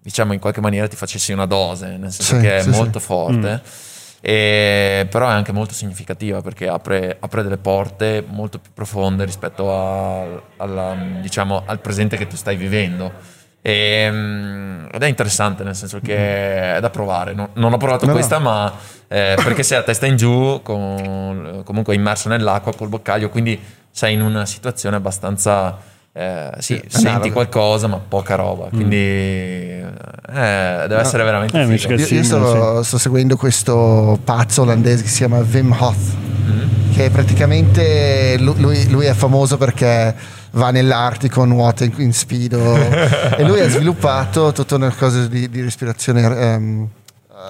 [0.00, 2.98] diciamo, in qualche maniera ti facessi una dose, nel senso sì, che è sì, molto
[2.98, 3.04] sì.
[3.04, 3.60] forte.
[3.62, 3.90] Mm.
[4.24, 9.74] E, però è anche molto significativa perché apre, apre, delle porte molto più profonde rispetto
[9.74, 15.76] a, alla, diciamo, al presente che tu stai vivendo e, ehm, ed è interessante nel
[15.76, 17.32] senso che è da provare.
[17.32, 18.44] Non, non ho provato no, questa, no.
[18.44, 18.72] ma
[19.06, 23.58] eh, perché sei a testa in giù, con, comunque immerso nell'acqua col boccaglio, quindi
[23.90, 25.90] sei in una situazione abbastanza.
[26.14, 28.66] Eh, sì, eh, senti no, qualcosa, ma poca roba.
[28.66, 28.68] Mm.
[28.68, 31.94] Quindi eh, deve essere veramente eh, figo.
[31.94, 36.92] Io, io sto, sto, seguendo questo pazzo olandese che si chiama Wim Hof, mm.
[36.92, 40.14] che praticamente lui, lui è famoso perché
[40.50, 45.62] va nell'Artico, nuota in, in speedo e lui ha sviluppato tutta una cosa di, di
[45.62, 46.88] respirazione um,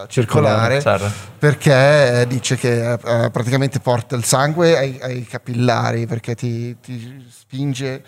[0.07, 1.11] circolare, certo.
[1.37, 8.03] perché dice che uh, praticamente porta il sangue ai, ai capillari perché ti, ti spinge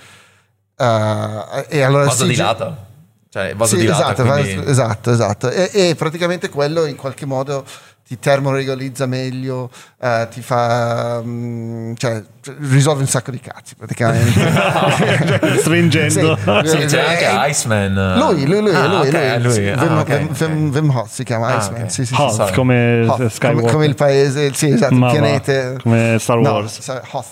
[0.76, 2.92] uh, e allora vaso dilata
[3.34, 4.70] cioè vaso sì, dilata esatto, quindi...
[4.70, 5.50] esatto, esatto.
[5.50, 7.64] E, e praticamente quello in qualche modo
[8.06, 12.22] ti termoregolizza meglio, uh, ti fa, um, cioè,
[12.60, 15.58] risolve un sacco di cazzi praticamente.
[15.58, 16.36] Stringendo.
[16.64, 18.18] Sì, sì, c'è anche Iceman.
[18.18, 19.56] Lui, lui, lui, ah, lui, okay, lui.
[19.56, 19.70] lui.
[19.70, 21.80] Ah, okay, Wim, Wim, Hof si chiama ah, Iceman.
[21.80, 21.90] Okay.
[21.90, 25.72] Sì, sì, Hoth, come Hoth, come, come, il paese, sì, esatto, il pianeta.
[25.82, 26.86] Come Star Wars.
[26.86, 27.26] No, Hoth.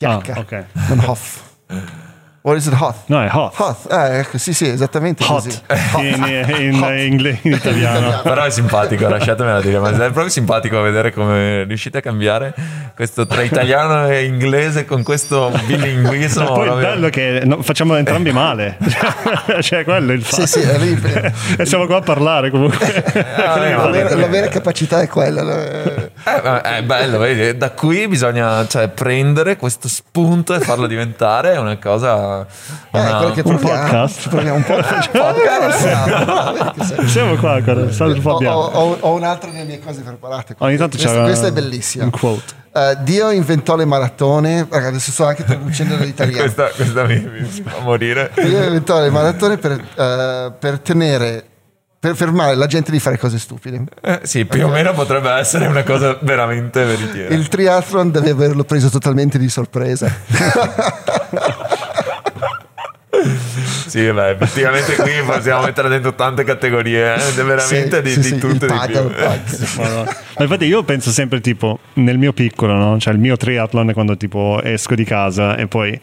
[0.00, 0.64] Ah, ok.
[0.88, 1.40] Non Hoff.
[2.42, 2.94] What is it hot?
[3.08, 3.52] No, è hot.
[3.58, 5.44] Hot, eh, ecco, sì, sì, esattamente hot.
[5.44, 5.60] così.
[5.92, 6.02] Hot.
[6.02, 6.24] In,
[6.58, 6.90] in, hot.
[6.98, 8.20] in, in italiano.
[8.22, 12.54] Però è simpatico, lasciatemela dire, ma è proprio simpatico vedere come riuscite a cambiare
[12.94, 16.46] questo tra italiano e inglese con questo bilinguismo.
[16.46, 18.78] Cioè, poi il bello è che no, facciamo entrambi male.
[19.60, 20.46] cioè, quello è il fatto.
[20.46, 20.98] Sì, sì, lì...
[21.58, 23.04] e siamo qua a parlare comunque.
[23.36, 25.42] Ah, la, vera, la, vera, capacità è quella.
[25.42, 27.54] Eh, è bello, vedi?
[27.58, 32.28] Da qui bisogna cioè, prendere questo spunto e farlo diventare una cosa
[32.92, 34.28] una, eh, un podcast.
[34.28, 35.10] Proviamo un podcast.
[35.16, 37.04] podcast.
[37.06, 37.82] Siamo qua ancora.
[38.54, 40.54] Ho, ho, ho, un'altra delle mie cose preparate.
[40.58, 42.04] Ogni tanto questa, questa è bellissima.
[42.04, 42.58] Un quote.
[42.72, 44.66] Uh, Dio inventò le maratone.
[44.68, 46.42] Adesso sto anche traducendo dall'italiano.
[46.42, 48.30] questa, questa mi, mi, fa morire.
[48.34, 51.44] Dio inventò le maratone per, uh, per tenere
[52.00, 53.84] per fermare la gente di fare cose stupide.
[54.00, 54.70] Eh, sì, più okay.
[54.70, 57.34] o meno potrebbe essere una cosa veramente veritiera.
[57.34, 60.10] Il triathlon deve averlo preso totalmente di sorpresa.
[63.86, 67.42] Sì, beh, effettivamente qui possiamo mettere dentro tante categorie, eh?
[67.42, 69.10] veramente sì, di, sì, di sì, tutto di più.
[69.10, 70.06] Ma
[70.38, 72.98] infatti io penso sempre tipo nel mio piccolo, no?
[72.98, 76.00] cioè il mio triathlon è quando tipo esco di casa e poi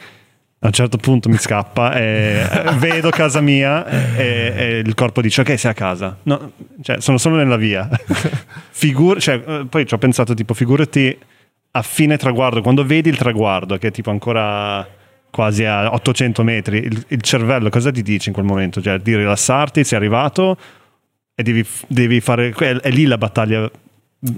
[0.59, 2.43] a un certo punto mi scappa e
[2.77, 7.19] vedo casa mia e, e, il corpo dice ok sei a casa no, cioè sono
[7.19, 7.87] solo nella via
[8.71, 11.15] Figur- cioè, eh, poi ci ho pensato tipo figurati
[11.71, 14.96] a fine traguardo quando vedi il traguardo che è tipo ancora
[15.37, 18.81] quasi a 800 metri, il, il, cervello cosa ti dice in quel momento?
[18.81, 20.57] Cioè di rilassarti, sei arrivato
[21.35, 22.49] e devi, devi fare...
[22.49, 23.71] È, è, lì la battaglia, non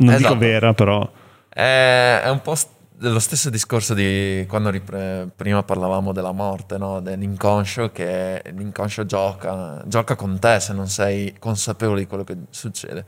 [0.10, 0.18] esatto.
[0.18, 1.10] dico vera, però...
[1.48, 6.78] È, è un po' st- lo stesso discorso di quando ripre- prima parlavamo della morte,
[6.78, 7.00] no?
[7.00, 13.06] dell'inconscio, che l'inconscio gioca, gioca con te se non sei consapevole di quello che succede.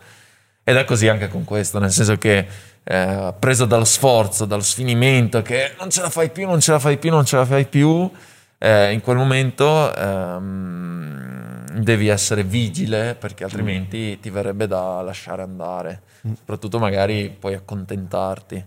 [0.63, 2.47] Ed è così anche con questo, nel senso che
[2.83, 6.79] eh, preso dallo sforzo, dallo sfinimento, che non ce la fai più, non ce la
[6.79, 8.09] fai più, non ce la fai più,
[8.57, 16.01] eh, in quel momento ehm, devi essere vigile perché altrimenti ti verrebbe da lasciare andare,
[16.27, 16.33] mm.
[16.33, 18.65] soprattutto magari puoi accontentarti.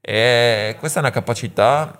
[0.00, 1.98] E questa è una capacità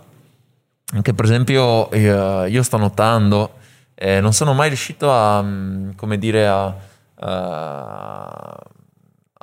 [1.03, 3.55] che per esempio io, io sto notando,
[3.95, 6.77] eh, non sono mai riuscito a, mm, come dire, a,
[7.17, 8.59] a,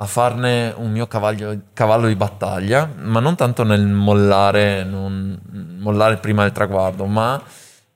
[0.02, 5.40] a farne un mio cavallo, cavallo, di battaglia, ma non tanto nel mollare, non,
[5.78, 7.40] mollare prima del traguardo, ma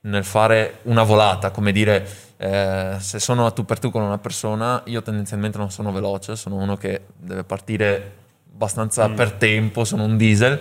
[0.01, 4.19] nel fare una volata, come dire, eh, se sono a tu per tu con una
[4.19, 8.13] persona, io tendenzialmente non sono veloce, sono uno che deve partire
[8.53, 9.15] abbastanza mm.
[9.15, 10.59] per tempo, sono un diesel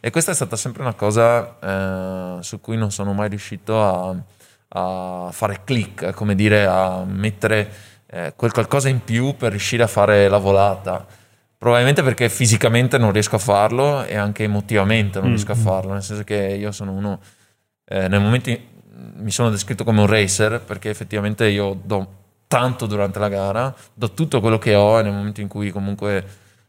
[0.00, 4.16] e questa è stata sempre una cosa eh, su cui non sono mai riuscito a,
[4.68, 7.70] a fare click, come dire, a mettere
[8.08, 11.06] eh, quel qualcosa in più per riuscire a fare la volata.
[11.58, 15.32] Probabilmente perché fisicamente non riesco a farlo e anche emotivamente non mm.
[15.34, 17.20] riesco a farlo, nel senso che io sono uno,
[17.86, 18.58] eh, nel momento in,
[19.16, 24.12] mi sono descritto come un racer perché effettivamente io do tanto durante la gara, do
[24.12, 26.24] tutto quello che ho e nel momento in cui comunque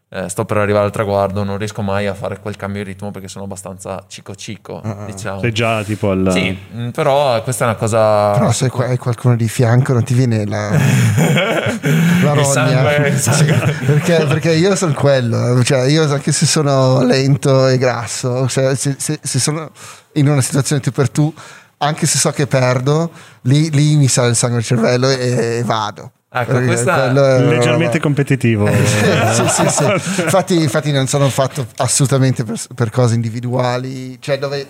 [0.10, 3.12] eh, sto per arrivare al traguardo, non riesco mai a fare quel cambio di ritmo
[3.12, 5.42] perché sono abbastanza cico cico, uh, diciamo.
[5.42, 6.30] Sei già tipo al...
[6.32, 8.32] Sì, mm, però questa è una cosa...
[8.32, 10.70] Però se hai qualcuno di fianco non ti viene la,
[12.24, 12.44] la rogna.
[12.46, 13.76] Sangue, sangue.
[13.86, 18.96] perché, perché, io sono quello, cioè io anche se sono lento e grasso, cioè se,
[18.98, 19.72] se, se sono
[20.14, 21.34] in una situazione tu per tu
[21.80, 25.64] anche se so che perdo, lì, lì mi sale il sangue al cervello e, e
[25.64, 26.12] vado.
[26.30, 28.68] Ecco, questa è leggermente competitivo.
[29.32, 29.84] sì, sì, sì.
[30.22, 34.68] Infatti, infatti, non sono fatto assolutamente per, per cose individuali, cioè dove,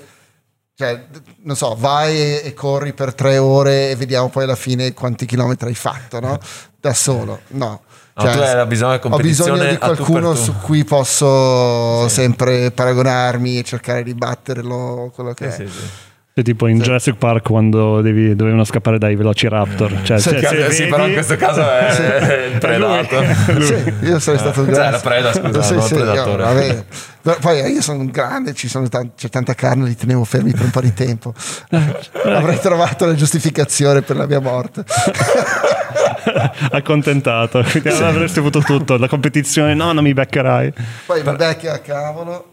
[0.75, 1.05] cioè,
[1.43, 5.25] non so, vai e, e, corri per tre ore e vediamo poi alla fine quanti
[5.25, 6.37] chilometri hai fatto, no?
[6.79, 7.81] Da solo, no.
[8.15, 12.13] Cioè, no, tu hai bisogno, ho bisogno di qualcuno su cui posso sì.
[12.13, 15.67] sempre paragonarmi e cercare di batterlo, quello che sì, è.
[15.67, 15.89] Sì,
[16.39, 16.83] è tipo in sì.
[16.83, 20.01] Jurassic Park quando devi, dovevano scappare dai Velociraptor.
[20.03, 22.01] Cioè, sì, cioè, sì, però in questo caso è, sì.
[22.03, 23.23] è il predato.
[23.59, 24.75] Sì, io sono stato un grande.
[24.75, 26.85] Cioè, la preda, scusa, sì, sì, predatore.
[27.23, 30.51] Io, poi io sono un grande, ci sono t- c'è tanta carne, li tenevo fermi
[30.51, 31.33] per un po' di tempo.
[32.23, 34.85] Avrei trovato la giustificazione per la mia morte.
[36.69, 38.03] Accontentato, quindi sì.
[38.03, 38.97] avresti avuto tutto.
[38.97, 40.71] La competizione, no, non mi beccherai.
[41.07, 42.51] Poi mi becchi a cavolo.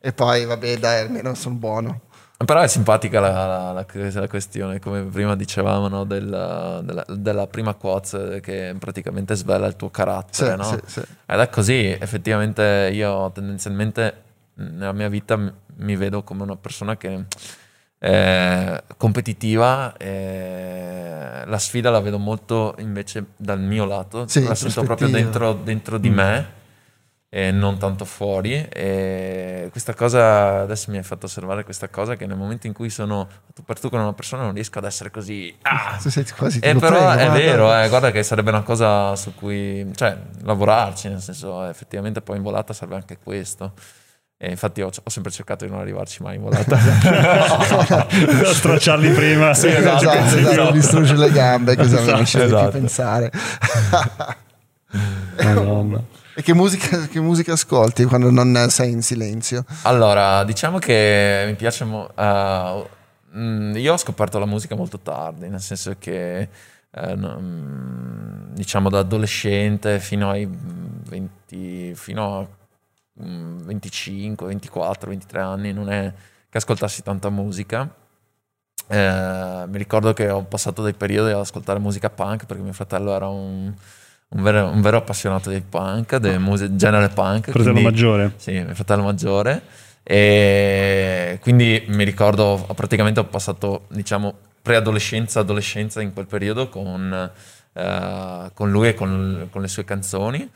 [0.00, 2.00] E poi, vabbè, dai, almeno sono buono.
[2.44, 6.04] Però è simpatica la, la, la, la, questione, come prima dicevamo, no?
[6.04, 10.50] della, della, della, prima quoz che praticamente svela il tuo carattere.
[10.50, 10.64] Sì, no?
[10.64, 11.00] sì, sì.
[11.24, 14.22] Ed è così, effettivamente io tendenzialmente
[14.56, 15.38] nella mia vita
[15.76, 17.24] mi vedo come una persona che
[17.98, 25.08] è competitiva, e la sfida la vedo molto invece dal mio lato, la sento proprio
[25.08, 26.14] dentro, dentro di mm.
[26.14, 26.55] me
[27.28, 28.66] e non tanto fuori.
[28.68, 32.90] E questa cosa adesso mi hai fatto osservare questa cosa che nel momento in cui
[32.90, 35.54] sono tu per tu con una persona non riesco ad essere così.
[35.62, 35.98] Ah!
[36.06, 39.90] Sei quasi, e però prego, è vero, eh, guarda che sarebbe una cosa su cui
[39.94, 43.72] cioè lavorarci, nel senso effettivamente poi in volata serve anche questo.
[44.38, 46.76] E infatti ho, ho, sempre cercato di non arrivarci mai in volata.
[48.52, 49.54] Stracciarli prima.
[49.54, 50.72] Sì, esatto, esatto, esatto.
[50.72, 52.62] distruggere le gambe, così esatto, non esatto.
[52.68, 53.32] più pensare.
[55.54, 56.02] Madonna.
[56.34, 59.64] E che musica, che musica, ascolti quando non sei in silenzio?
[59.82, 61.84] Allora, diciamo che mi piace.
[61.84, 62.86] Uh,
[63.74, 66.48] io ho scoperto la musica molto tardi, nel senso che,
[66.90, 67.40] uh,
[68.52, 72.46] diciamo, da adolescente fino ai 20, fino a
[73.18, 76.12] 25, 24, 23 anni non è
[76.48, 77.88] che ascoltassi tanta musica.
[78.88, 83.14] Eh, mi ricordo che ho passato dei periodi ad ascoltare musica punk perché mio fratello
[83.14, 83.74] era un
[84.28, 87.50] un vero, un vero appassionato del punk, del music, genere punk.
[87.50, 88.32] Fratello quindi, maggiore.
[88.36, 89.62] Sì, mio fratello maggiore.
[90.02, 97.30] E quindi mi ricordo, praticamente ho passato, diciamo, preadolescenza, adolescenza in quel periodo con,
[97.72, 100.48] uh, con lui e con, con, le sue canzoni.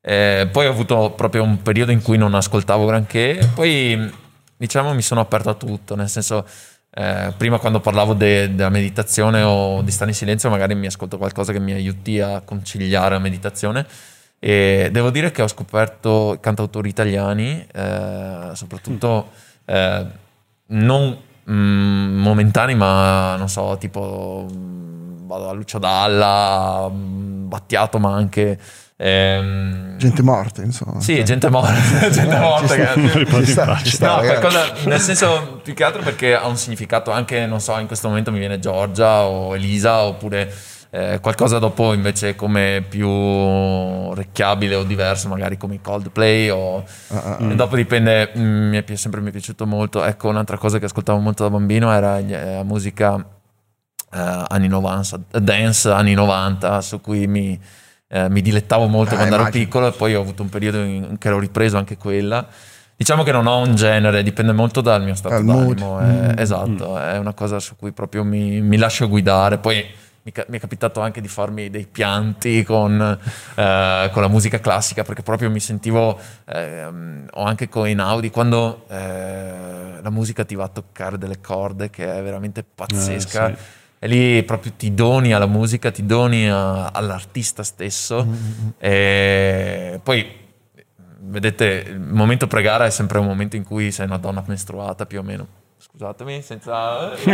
[0.00, 4.12] Eh, poi ho avuto proprio un periodo in cui non ascoltavo granché, poi
[4.56, 6.46] diciamo mi sono aperto a tutto, nel senso
[6.98, 11.18] eh, prima quando parlavo de- della meditazione o di stare in silenzio magari mi ascolto
[11.18, 13.86] qualcosa che mi aiuti a conciliare la meditazione.
[14.38, 19.30] E devo dire che ho scoperto cantautori italiani eh, soprattutto
[19.66, 20.06] eh,
[20.68, 21.18] non
[21.50, 28.58] mm, momentanei ma non so tipo mm, vado a Lucio Dalla mm, Battiato ma anche
[28.98, 31.00] Ehm, gente morta, insomma.
[31.00, 31.74] Sì, gente morta.
[32.08, 33.26] gente morta che...
[33.26, 37.10] ci sta, ci sta, no, qualcosa, nel senso, più che altro perché ha un significato
[37.10, 40.50] anche, non so, in questo momento mi viene Giorgia o Elisa, oppure
[40.90, 46.48] eh, qualcosa dopo invece come più orecchiabile o diverso, magari come Coldplay.
[46.48, 46.84] O...
[47.08, 50.02] Uh, uh, dopo dipende, mm, mi è sempre mi è piaciuto molto.
[50.04, 53.16] Ecco, un'altra cosa che ascoltavo molto da bambino era la musica
[54.10, 57.60] eh, anni 90, dance anni 90 su cui mi,
[58.08, 61.16] eh, mi dilettavo molto Ah, quando ero piccolo e poi ho avuto un periodo in
[61.18, 62.46] che ero ripreso anche quella.
[62.98, 65.76] Diciamo che non ho un genere, dipende molto dal mio stato mood.
[65.78, 66.00] d'animo.
[66.00, 69.58] eh, Esatto, è una cosa su cui proprio mi, mi lascio guidare.
[69.58, 69.84] Poi
[70.22, 72.98] mi, mi è capitato anche di farmi dei pianti con,
[73.54, 78.86] eh, con la musica classica perché proprio mi sentivo, ehm, o anche con Inaudi, quando
[78.88, 83.50] eh, la musica ti va a toccare delle corde che è veramente pazzesca.
[83.50, 83.60] Eh, sì.
[83.98, 88.26] E lì proprio ti doni alla musica, ti doni a- all'artista stesso.
[88.78, 90.26] E poi,
[91.20, 95.20] vedete, il momento pregara è sempre un momento in cui sei una donna mestruata più
[95.20, 95.46] o meno.
[95.78, 97.12] Scusatemi, senza...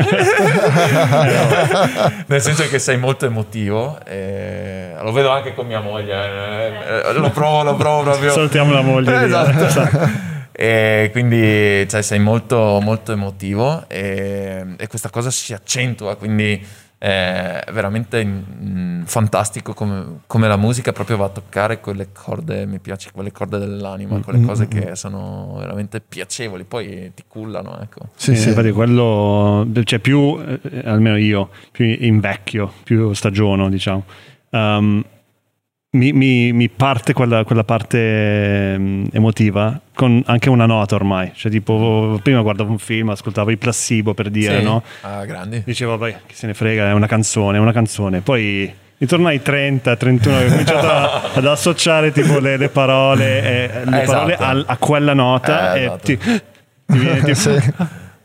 [2.27, 3.99] Nel senso che sei molto emotivo.
[4.05, 7.07] e Lo vedo anche con mia moglie.
[7.09, 8.31] eh, Lo provo, lo provo proprio.
[8.33, 10.31] Salutiamo la moglie di- Esatto.
[10.53, 16.65] E quindi cioè, sei molto, molto emotivo e, e questa cosa si accentua, quindi
[17.03, 22.79] è veramente mm, fantastico come, come la musica proprio va a toccare quelle corde, mi
[22.79, 28.11] piace, quelle corde dell'anima, quelle cose che sono veramente piacevoli, poi ti cullano, ecco.
[28.15, 28.49] Sì, Eh, sì.
[28.51, 34.05] infatti quello, cioè più, eh, almeno io, più invecchio, più stagiono, diciamo.
[34.51, 35.03] Um,
[35.95, 41.33] mi, mi- mi parte quella, quella parte mm, emotiva con anche una nota ormai.
[41.35, 44.65] Cioè, tipo, prima guardavo un film, ascoltavo i placebo per dire, Sì.
[44.65, 44.83] no?
[45.03, 45.63] Ah, grandi.
[45.65, 48.21] Dicevo, vabbè, chi se ne frega, è una canzone, è una canzone.
[48.23, 53.85] Poi intorno ai 30, 31 ho cominciato a- ad associare tipo le, le parole, e,
[53.85, 54.51] le Eh, parole esatto.
[54.51, 56.05] al- a quella nota Eh, e esatto.
[56.07, 57.35] ti, ti viene tipo...
[57.39, 57.73] Sì.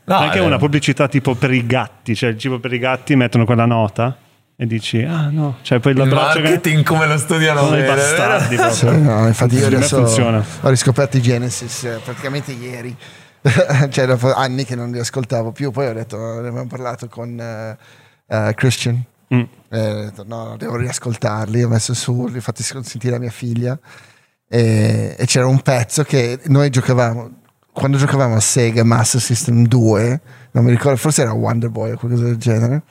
[0.08, 3.14] No, Anche eh, una pubblicità tipo per i gatti, cioè il cibo per i gatti
[3.14, 4.16] mettono quella nota
[4.60, 6.48] e dici, ah no, cioè poi il l'abbraccio che...
[6.50, 8.56] marketing come lo studiano Sono i bastardi
[9.04, 10.44] no, infatti io adesso funziona.
[10.62, 12.96] ho riscoperto i Genesis eh, praticamente ieri,
[13.88, 17.38] cioè dopo anni che non li ascoltavo più, poi ho detto, ne abbiamo parlato con
[17.38, 17.78] eh,
[18.26, 19.00] eh, Christian,
[19.32, 19.42] Mm.
[19.68, 23.18] e ho detto no, no, devo riascoltarli, ho messo su, li ho fatti sentire a
[23.18, 23.78] mia figlia.
[24.48, 27.30] E, e c'era un pezzo che noi giocavamo,
[27.70, 30.20] quando giocavamo a Sega Master System 2,
[30.52, 32.82] non mi ricordo, forse era Wonder Boy o qualcosa del genere.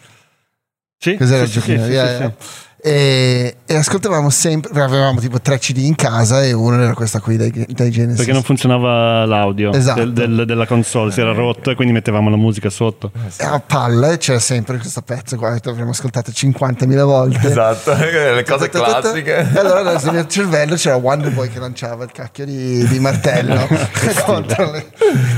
[1.00, 6.44] Sì, Cos'era sì, il sì, E, e ascoltavamo sempre, avevamo tipo tre CD in casa
[6.44, 8.18] e uno era questa qui dai, dai Genesis.
[8.18, 10.00] Perché non funzionava l'audio Esatto.
[10.06, 13.12] del- del- della console, si era rotto e quindi mettevamo la musica sotto.
[13.38, 17.48] E a palla e c'era sempre questo pezzo qua che avremmo ascoltato 50.000 volte.
[17.48, 19.36] Esatto, le cose classiche.
[19.54, 23.68] E allora nel mio cervello c'era Wonder Boy che lanciava il cacchio di, di martello
[24.24, 24.86] contro le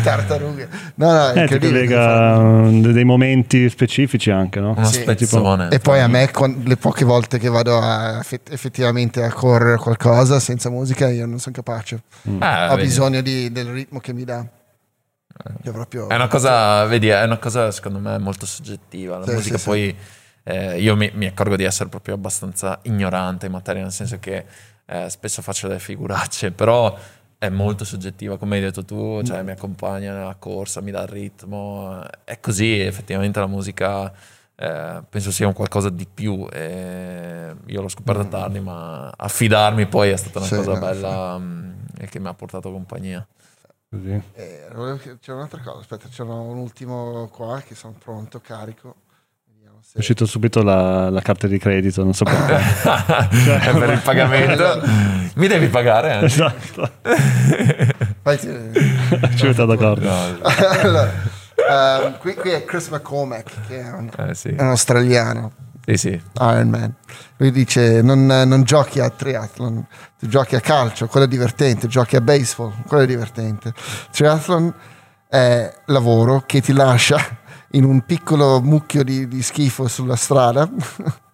[0.04, 0.68] tartarughe.
[0.96, 4.74] No, no, è Eh, ti uh, dei momenti specifici anche, no?
[4.76, 5.70] Uno Sì, spezzone.
[5.70, 6.30] E poi a me,
[6.64, 11.40] le poche volte che vado a, effett- effettivamente a correre qualcosa senza musica, io non
[11.40, 12.02] sono capace.
[12.40, 12.88] Ah, Ho vedi.
[12.88, 14.46] bisogno di- del ritmo che mi dà.
[15.62, 19.18] Che proprio- È una cosa, vedi, è una cosa secondo me molto soggettiva.
[19.20, 19.96] La Sì, musica sì, poi
[20.44, 24.46] eh, io mi, mi accorgo di essere proprio abbastanza ignorante in materia, nel senso che
[24.86, 26.98] eh, spesso faccio delle figuracce, però
[27.38, 31.08] è molto soggettiva, come hai detto tu, cioè mi accompagna nella corsa, mi dà il
[31.08, 34.12] ritmo, è così, effettivamente la musica
[34.60, 36.46] eh, penso sia un qualcosa di più.
[36.52, 41.38] e io l'ho scoperta tardi, ma affidarmi poi è stata una Sì, cosa no, bella
[41.38, 43.26] mm, e che mi ha portato compagnia.
[43.90, 44.22] Così.
[44.34, 44.68] Eh,
[45.20, 48.96] c'è un'altra cosa, aspetta, c'è un ultimo qua che sono pronto, carico.
[49.82, 52.58] Se- È uscito subito la, la carta di credito, non so perché.
[53.66, 54.82] È per il pagamento.
[55.36, 56.26] Mi devi pagare anche.
[56.26, 56.92] esatto.
[59.36, 60.10] Ci metto d'accordo.
[60.82, 61.12] allora,
[61.70, 64.50] ehm, qui, qui è Chris McCormack, che è un, Eh, sì.
[64.58, 65.52] un australiano,
[65.86, 66.22] sì, sì.
[66.40, 66.94] Iron Man.
[67.38, 69.86] Lui dice: non, non giochi a triathlon,
[70.18, 73.74] tu giochi a calcio, quello è divertente, giochi a baseball, quello è divertente.
[74.12, 74.74] Triathlon
[75.28, 77.18] è lavoro che ti lascia
[77.74, 80.68] in un piccolo mucchio di, di schifo sulla strada.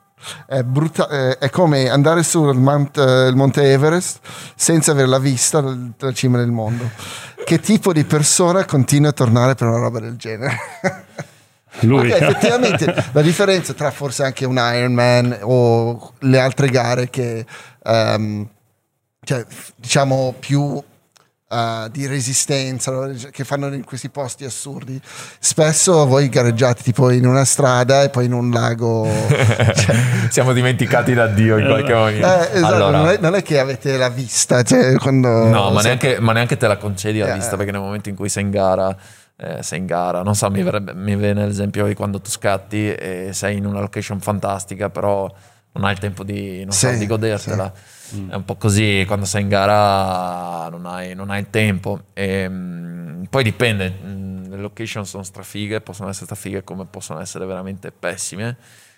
[0.47, 4.19] È, brutta- è- è come andare sul Mount- eh, il Monte Everest
[4.55, 6.89] senza avere la vista dal- dalla cima del mondo.
[7.45, 10.57] Che tipo di persona continua a tornare per una roba del genere?
[11.82, 12.09] Lui.
[12.09, 17.45] Ok, effettivamente la differenza tra forse anche un Ironman o le altre gare che
[17.84, 18.47] ehm,
[19.23, 19.45] cioè,
[19.76, 20.82] diciamo più
[21.49, 24.99] eh, di resistenza che fanno in questi posti assurdi
[25.39, 29.07] spesso voi gareggiate tipo in una strada e poi in un lago
[29.75, 29.95] cioè,
[30.29, 32.07] Siamo dimenticati da Dio in qualche modo.
[32.09, 35.81] eh, esatto, allora, non, è, non è che avete la vista cioè, quando no, ma
[35.81, 37.33] se- neanche, ma neanche te la concedi la Eh.
[37.35, 38.95] vista perché nel momento in cui sei in gara,
[39.37, 42.91] eh, sei in gara, non so, mi, verrebbe- mi viene l'esempio di quando tu scatti
[42.93, 45.31] e sei in una location fantastica, però
[45.73, 47.71] non hai il tempo di, non so, Sì, di godertela.
[48.30, 52.06] È un po' così, quando sei in gara non hai, non hai il tempo.
[52.14, 57.45] E, mm, poi dipende, mm, le location sono strafighe, possono essere strafighe come possono essere
[57.45, 58.58] veramente pessime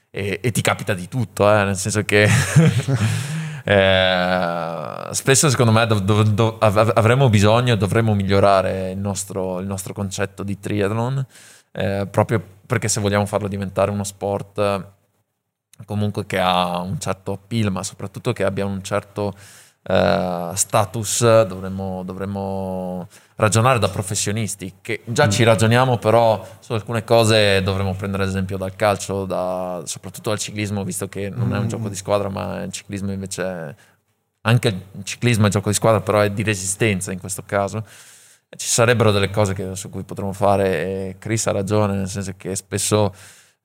[0.10, 2.28] e, e ti capita di tutto, eh, nel senso che
[3.64, 6.64] eh, spesso secondo me dov- dov- dov-
[6.96, 11.26] avremo bisogno, dovremmo migliorare il nostro, il nostro concetto di triathlon,
[11.72, 14.96] eh, proprio perché se vogliamo farlo diventare uno sport
[15.86, 19.34] comunque che ha un certo appeal, ma soprattutto che abbia un certo
[19.88, 27.62] uh, status, dovremmo, dovremmo, ragionare da professionisti, che già ci ragioniamo, però su alcune cose
[27.62, 31.88] dovremmo prendere esempio dal calcio, da, soprattutto dal ciclismo, visto che non è un gioco
[31.88, 33.76] di squadra, ma il ciclismo invece
[34.42, 37.86] anche il ciclismo è gioco di squadra, però è di resistenza in questo caso.
[38.50, 42.34] Ci sarebbero delle cose che, su cui potremmo fare e Chris ha ragione, nel senso
[42.38, 43.14] che spesso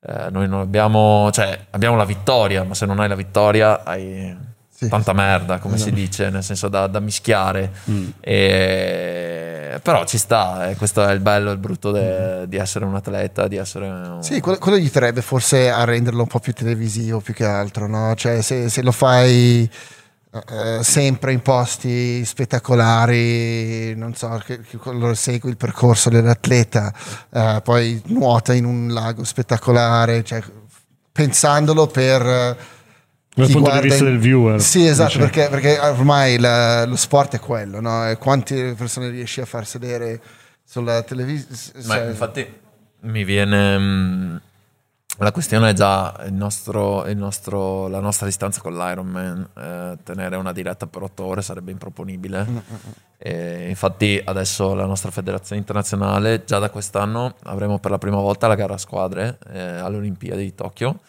[0.05, 4.35] eh, noi non abbiamo, cioè abbiamo la vittoria, ma se non hai la vittoria hai
[4.69, 4.89] sì.
[4.89, 5.89] tanta merda, come esatto.
[5.89, 7.71] si dice, nel senso da, da mischiare.
[7.89, 8.09] Mm.
[8.19, 12.43] E, però ci sta, eh, questo è il bello e il brutto de, mm.
[12.43, 13.87] di essere un atleta, di essere...
[13.87, 14.17] Un...
[14.21, 17.87] Sì, quello, quello gli farebbe forse a renderlo un po' più televisivo più che altro,
[17.87, 18.13] no?
[18.15, 19.69] Cioè se, se lo fai
[20.33, 24.79] Uh, sempre in posti spettacolari, non so, che, che
[25.13, 26.91] segui il percorso dell'atleta,
[27.29, 30.41] uh, poi nuota in un lago spettacolare, cioè,
[31.11, 32.23] pensandolo per...
[33.35, 34.09] Dal punto di vista in...
[34.09, 34.59] del viewer.
[34.59, 38.09] Sì, esatto, perché, perché, ormai la, lo sport è quello, no?
[38.09, 40.19] E quante persone riesci a far sedere
[40.65, 41.85] sulla televisione?
[41.85, 42.59] Ma infatti
[43.01, 44.41] mi viene...
[45.19, 49.47] La questione è già il nostro, il nostro, la nostra distanza con l'Ironman.
[49.55, 52.43] Eh, tenere una diretta per otto ore sarebbe improponibile.
[52.43, 52.91] Mm, mm, mm.
[53.17, 58.47] E infatti, adesso la nostra federazione internazionale, già da quest'anno, avremo per la prima volta
[58.47, 60.99] la gara a squadre eh, alle Olimpiadi di Tokyo.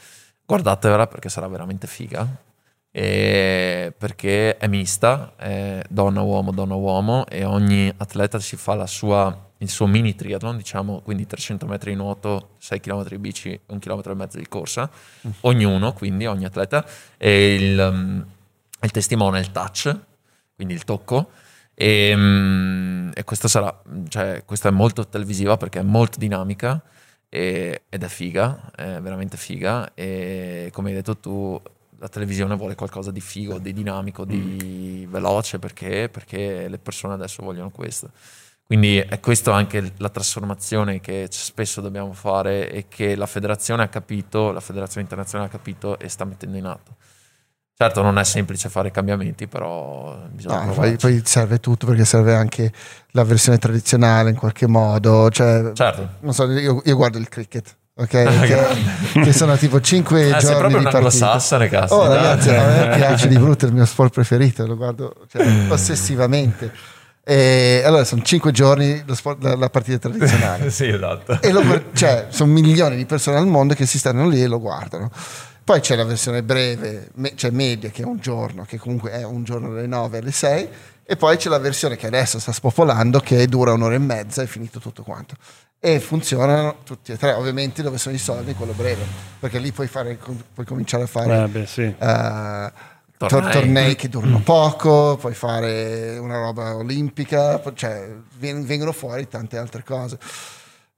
[0.45, 2.27] Guardatevela perché sarà veramente figa.
[2.91, 9.35] E perché è mista, è donna-uomo, donna-uomo, e ogni atleta si fa la sua
[9.65, 13.79] il suo mini triathlon, diciamo, quindi 300 metri di nuoto, 6 km di bici, 1
[13.79, 14.89] km e mezzo di corsa,
[15.27, 15.31] mm.
[15.41, 16.87] ognuno, quindi ogni atleta,
[17.17, 18.25] e il, um,
[18.81, 19.97] il testimone è il touch,
[20.55, 21.31] quindi il tocco,
[21.75, 26.81] e, um, e questa, sarà, cioè, questa è molto televisiva perché è molto dinamica
[27.29, 31.61] e, ed è figa, è veramente figa, e come hai detto tu,
[31.99, 35.11] la televisione vuole qualcosa di figo, di dinamico, di mm.
[35.11, 36.09] veloce, perché?
[36.11, 38.11] Perché le persone adesso vogliono questo.
[38.67, 43.89] Quindi è questa anche la trasformazione che spesso dobbiamo fare e che la federazione ha
[43.89, 46.97] capito, la federazione internazionale ha capito e sta mettendo in atto.
[47.77, 50.65] Certo non è semplice fare cambiamenti, però bisogna...
[50.65, 52.73] No, poi, poi, serve tutto perché serve anche
[53.11, 55.29] la versione tradizionale in qualche modo.
[55.29, 56.09] Cioè, certo.
[56.21, 57.77] Non so, io, io guardo il cricket.
[57.97, 58.09] Ok,
[58.47, 61.95] che, che, sono tipo 5 eh, giorni sei proprio di un anglosassone, cazzo.
[61.95, 65.45] Oh, ragazzi, a me piace di brutto, è il mio sport preferito, lo guardo cioè,
[65.69, 66.73] ossessivamente.
[67.27, 70.69] E allora sono cinque giorni sport, la, la, partita tradizionale.
[70.71, 71.41] sì, esatto.
[71.41, 71.63] E lo,
[71.95, 75.11] cioè, sono milioni di persone al mondo che si stanno lì e lo guardano.
[75.65, 79.25] Poi c'è la versione breve, me, cioè media, che è un giorno, che comunque è
[79.25, 80.69] un giorno dalle 9 alle 6.
[81.07, 84.47] E poi c'è la versione che adesso sta spopolando, che dura un'ora e mezza e
[84.47, 85.35] finito tutto quanto.
[85.79, 87.33] E funzionano tutti e tre.
[87.33, 89.03] Ovviamente dove sono i soldi, quello breve,
[89.39, 90.19] perché lì puoi, fare,
[90.53, 91.45] puoi cominciare a fare...
[91.45, 91.95] Eh beh, sì.
[91.99, 92.71] uh,
[93.17, 93.53] tornei.
[93.53, 98.09] tornei che durano poco, puoi fare una roba olimpica, cioè
[98.39, 100.19] vengono fuori tante altre cose.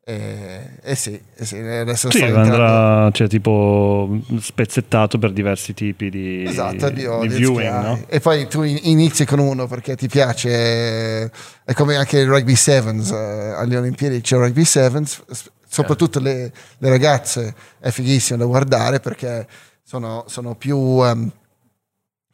[0.08, 6.44] E, eh, sì, eh sì, adesso sì, andrà cioè, tipo spezzettato per diversi tipi di,
[6.44, 7.82] esatto, di, di viewing.
[7.82, 8.04] No?
[8.06, 11.24] E poi tu inizi con uno perché ti piace,
[11.64, 15.24] è come anche il rugby sevens, eh, alle Olimpiadi c'è il rugby sevens,
[15.66, 19.44] soprattutto le, le, ragazze è fighissimo da guardare perché
[19.82, 20.76] sono, sono più...
[20.78, 21.32] Um,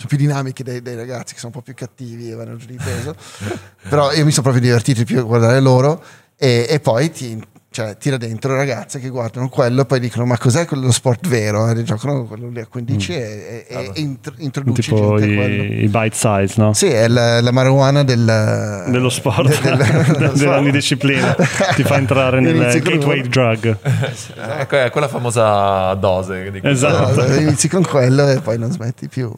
[0.03, 2.67] sono più dinamiche dei, dei, ragazzi che sono un po' più cattivi e vanno giù
[2.67, 3.15] di peso.
[3.89, 6.03] Però io mi sono proprio divertito più a guardare loro
[6.37, 7.41] e, e poi ti,
[7.71, 11.71] cioè, tira dentro ragazze che guardano quello e poi dicono ma cos'è quello sport vero?
[11.71, 13.15] E giocano quello lì a 15 mm.
[13.15, 16.73] e, e, e int- introduci tipo i, i, bite size, no?
[16.73, 21.35] Sì, è la, la marijuana del, dello sport, de, del, dell'ogni disciplina.
[21.75, 23.77] Ti fa entrare nel gateway drug.
[24.59, 26.51] ecco, è quella famosa dose.
[26.51, 27.25] Di esatto.
[27.35, 29.33] Inizi con quello e poi non smetti più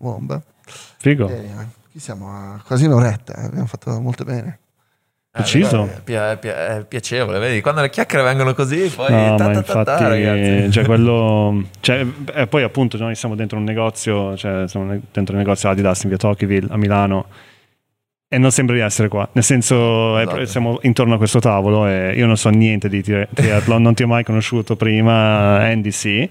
[0.00, 0.42] bomba.
[0.98, 1.28] Figo.
[1.28, 4.58] E, eh, qui siamo a quasi un'oretta, eh, abbiamo fatto molto bene.
[5.32, 5.84] Preciso.
[5.84, 7.60] Eh, pi- è piacevole, vedi?
[7.60, 9.12] Quando le chiacchiere vengono così, poi...
[9.12, 11.66] No, ta- ma infatti, cioè, quello...
[11.78, 16.02] Cioè, e poi appunto noi siamo dentro un negozio, cioè siamo dentro il negozio Adidas
[16.02, 17.26] in via Tocqueville a Milano
[18.32, 20.44] e non sembra di essere qua, nel senso esatto.
[20.46, 24.06] siamo intorno a questo tavolo e io non so niente di triathlon, non ti ho
[24.06, 26.30] mai conosciuto prima, Andy sì, e,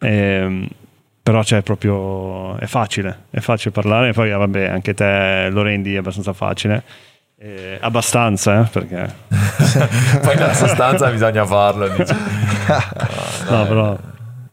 [0.00, 0.68] ehm,
[1.26, 5.98] però c'è proprio è facile è facile parlare e poi vabbè anche te Lorendi è
[5.98, 6.84] abbastanza facile
[7.38, 9.12] Eh, abbastanza, eh, perché...
[10.22, 11.86] Poi nella sostanza bisogna farlo.
[11.94, 12.16] Dice.
[13.50, 13.98] No, no, però...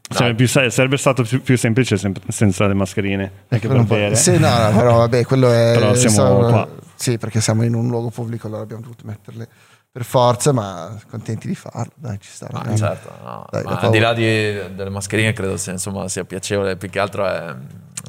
[0.10, 1.98] Cioè, più, sarebbe stato più, più semplice
[2.28, 3.32] senza le mascherine.
[3.48, 4.16] Anche per bere.
[4.16, 5.72] Sì, no, no, però vabbè, quello è...
[5.76, 6.68] Però siamo so, qua.
[6.96, 9.48] Sì, perché siamo in un luogo pubblico, allora abbiamo dovuto metterle
[9.94, 12.48] per forza, ma contenti di farlo, dai, ci sta.
[12.52, 13.46] Ah, certo, no.
[13.52, 14.24] dai, al di là di,
[14.74, 17.56] delle mascherine credo sia, insomma, sia piacevole, più che altro è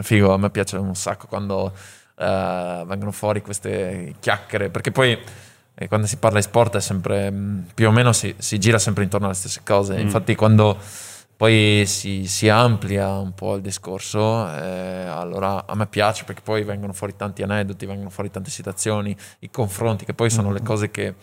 [0.03, 1.74] figo, a me piace un sacco quando
[2.14, 5.18] uh, vengono fuori queste chiacchiere, perché poi
[5.74, 8.78] eh, quando si parla di sport è sempre, mm, più o meno si, si gira
[8.78, 10.01] sempre intorno alle stesse cose, mm.
[10.01, 10.78] infatti quando
[11.37, 16.62] poi si, si, amplia un po' il discorso, eh, allora a me piace perché poi
[16.62, 20.53] vengono fuori tanti aneddoti, vengono fuori tante situazioni, i confronti, che poi sono mm.
[20.55, 21.14] le cose che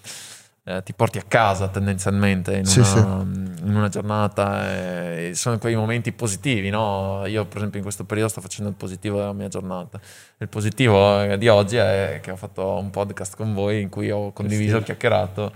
[0.64, 2.98] eh, ti porti a casa tendenzialmente in, sì, una, sì.
[2.98, 7.26] in una, giornata e sono quei momenti positivi no?
[7.26, 10.00] io per esempio in questo periodo sto facendo il positivo della mia giornata
[10.38, 14.12] il positivo eh, di oggi è che ho fatto un podcast con voi in cui
[14.12, 14.84] ho condiviso, sì.
[14.84, 15.52] chiacchierato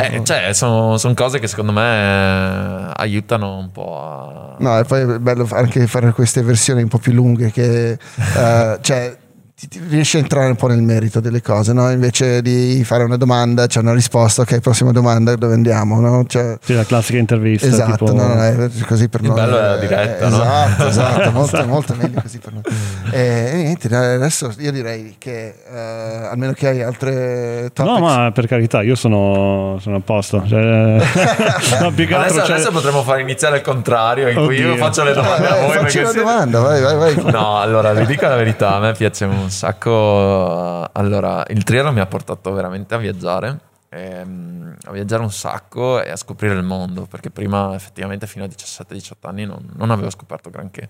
[0.00, 4.54] eh, cioè, sono, sono, cose che secondo me aiutano un po' a...
[4.60, 7.98] No, e poi è bello anche fare queste versioni un po' più lunghe che...
[8.16, 9.18] uh, cioè,
[9.58, 11.90] ti, ti riesci a entrare un po' nel merito delle cose, no?
[11.90, 15.98] invece di fare una domanda c'è una risposta, ok, prossima domanda, dove andiamo?
[15.98, 16.24] No?
[16.28, 17.66] Cioè, sì, la classica intervista.
[17.66, 18.16] Esatto, tipo...
[18.16, 19.36] no, no, è così per Il noi.
[19.36, 20.36] bello è la diretta, eh, no?
[20.36, 22.62] Esatto, esatto, molto, molto meglio così per noi.
[23.10, 27.98] E, e niente, adesso io direi che uh, almeno che hai altre topics.
[27.98, 30.44] No, ma per carità, io sono, sono a posto.
[30.46, 32.54] Cioè, no, adesso, altro, cioè...
[32.54, 34.46] adesso, potremmo fare iniziare il contrario, in Oddio.
[34.46, 35.76] cui io faccio le domande eh, a voi.
[35.78, 37.32] Faccio una domanda, vai, vai, vai.
[37.32, 40.88] No, allora vi dico la verità, a me piace un un sacco.
[40.92, 43.60] Allora, il Trierlo mi ha portato veramente a viaggiare.
[43.90, 48.46] Ehm, a viaggiare un sacco e a scoprire il mondo perché prima effettivamente fino a
[48.46, 50.86] 17-18 anni non, non, avevo scoperto granché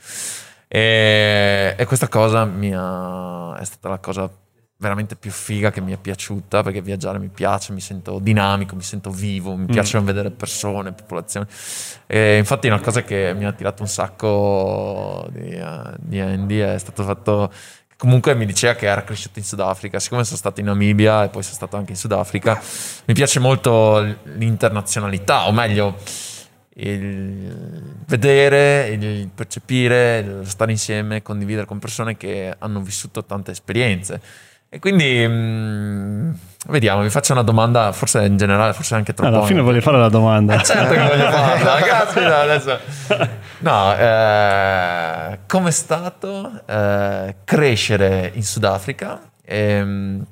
[0.67, 4.29] e, e questa cosa ha, è stata la cosa
[4.79, 8.83] veramente più figa che mi è piaciuta perché viaggiare mi piace, mi sento dinamico, mi
[8.83, 9.67] sento vivo, mi mm.
[9.67, 11.47] piace vedere persone, popolazioni.
[12.07, 16.79] E infatti una cosa che mi ha attirato un sacco di, uh, di Andy è
[16.79, 17.53] stato fatto
[17.99, 19.99] comunque mi diceva che era cresciuto in Sudafrica.
[19.99, 22.59] Siccome sono stato in Namibia e poi sono stato anche in Sudafrica,
[23.05, 25.97] mi piace molto l'internazionalità, o meglio,
[26.77, 34.21] il vedere, il percepire, il stare insieme, condividere con persone che hanno vissuto tante esperienze.
[34.71, 36.31] E quindi mh, mm,
[36.69, 39.35] vediamo, vi faccio una domanda, forse in generale, forse anche troppo.
[39.35, 40.61] Alla fine voglio fare la domanda.
[40.61, 42.79] Eh, certo che voglio farla, caspita, adesso.
[43.61, 49.31] No, eh, com'è stato eh, crescere in Sudafrica?
[49.45, 50.27] E, ehm,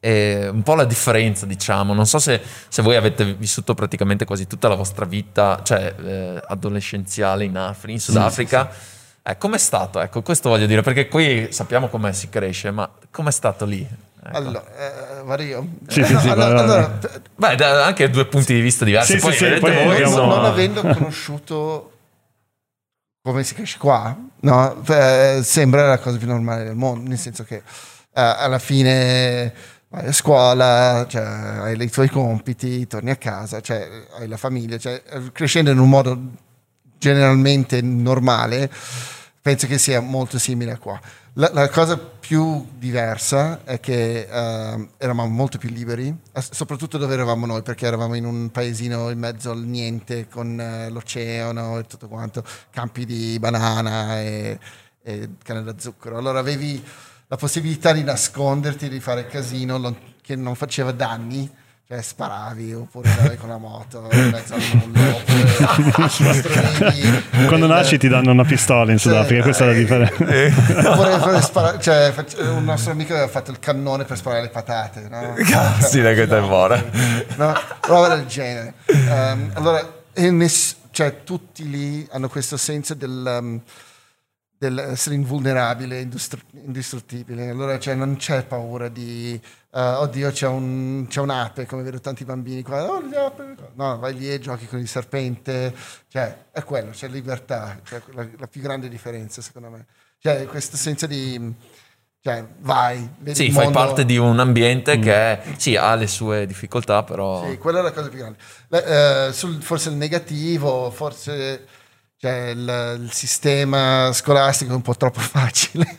[0.00, 1.92] e un po' la differenza, diciamo.
[1.94, 6.42] Non so se, se, voi avete vissuto praticamente quasi tutta la vostra vita, cioè eh,
[6.46, 8.68] adolescenziale in, Afri, in Sudafrica.
[8.70, 8.96] Sì, sì, sì
[9.28, 10.00] eh, com'è stato?
[10.00, 13.86] Ecco, questo voglio dire, perché qui sappiamo come si cresce, ma com'è stato lì?
[14.24, 14.36] Ecco.
[14.36, 15.68] Allora, eh, Mario.
[15.86, 16.98] Sì, sì, sì, allora, allora,
[17.34, 19.12] beh, da, anche due punti di vista diversi.
[19.12, 20.24] Sì, poi, sì, sì, poi voi, abbiamo...
[20.24, 21.97] non avendo conosciuto
[23.30, 24.74] come si cresce qua, no?
[24.84, 27.62] Beh, sembra la cosa più normale del mondo, nel senso che eh,
[28.12, 29.52] alla fine
[29.88, 33.86] vai a scuola, cioè, hai i tuoi compiti, torni a casa, cioè,
[34.18, 35.02] hai la famiglia, cioè,
[35.32, 36.18] crescendo in un modo
[36.98, 38.70] generalmente normale
[39.40, 41.00] penso che sia molto simile a qua.
[41.38, 47.46] La, la cosa più diversa è che uh, eravamo molto più liberi, soprattutto dove eravamo
[47.46, 52.08] noi, perché eravamo in un paesino in mezzo al niente, con uh, l'oceano e tutto
[52.08, 54.58] quanto, campi di banana e,
[55.00, 56.18] e canne da zucchero.
[56.18, 56.84] Allora avevi
[57.28, 61.48] la possibilità di nasconderti, di fare casino che non faceva danni
[61.90, 65.56] cioè sparavi oppure andavi con la moto in mezzo al nulla oppure
[67.48, 70.86] quando nasci ti danno una pistola in Sudafrica cioè, questa è la eh, differenza eh.
[70.86, 75.32] oppure spara, cioè, un nostro amico aveva fatto il cannone per sparare le patate no?
[75.48, 76.90] cazzina che te muore
[77.36, 77.54] no?
[77.80, 83.62] roba del genere um, allora ness- cioè, tutti lì hanno questo senso del um,
[84.58, 87.48] dell'essere invulnerabile, indistruttibile.
[87.48, 89.40] Allora cioè, non c'è paura di,
[89.70, 93.00] uh, oddio c'è, un, c'è, un'ape, come vedo tanti bambini qua, oh,
[93.74, 95.72] no, vai lì e giochi con il serpente,
[96.08, 99.86] cioè è quello, c'è libertà, cioè, la, la, più grande differenza secondo me.
[100.18, 101.54] Cioè questo senso di...
[102.20, 105.00] Cioè, vai, vedi Sì, fai parte di un ambiente mm.
[105.00, 107.48] che sì, ha le sue difficoltà, però...
[107.48, 108.38] Sì, quella è la cosa più grande.
[108.66, 111.64] Le, uh, sul, forse il negativo, forse
[112.20, 115.86] cioè il, il, sistema scolastico è un po' troppo facile,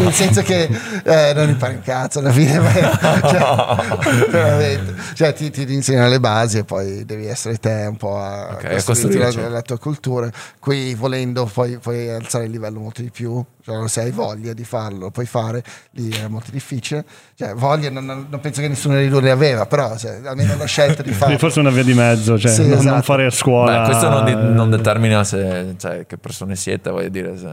[0.00, 0.68] nel senso che
[1.04, 2.54] eh, non impari un cazzo alla fine,
[3.22, 8.18] cioè, veramente, cioè ti, ti insegnano le basi e poi devi essere te un po'
[8.18, 10.28] a okay, costruire la, la, tua cultura.
[10.58, 14.64] Qui volendo poi puoi alzare il livello molto di più, cioè, se hai voglia di
[14.64, 17.04] farlo, lo puoi fare, lì è molto difficile.
[17.36, 20.66] Cioè, voglia non, non, penso che nessuno dei due le aveva, però cioè, almeno la
[20.66, 21.36] scelta di farlo.
[21.36, 22.90] Forse una via di mezzo, cioè, sì, non, esatto.
[22.90, 23.80] non, fare a scuola.
[23.80, 27.36] Beh, questo non, di, non determina se, cioè, che persone siete, voglio dire.
[27.36, 27.46] Se,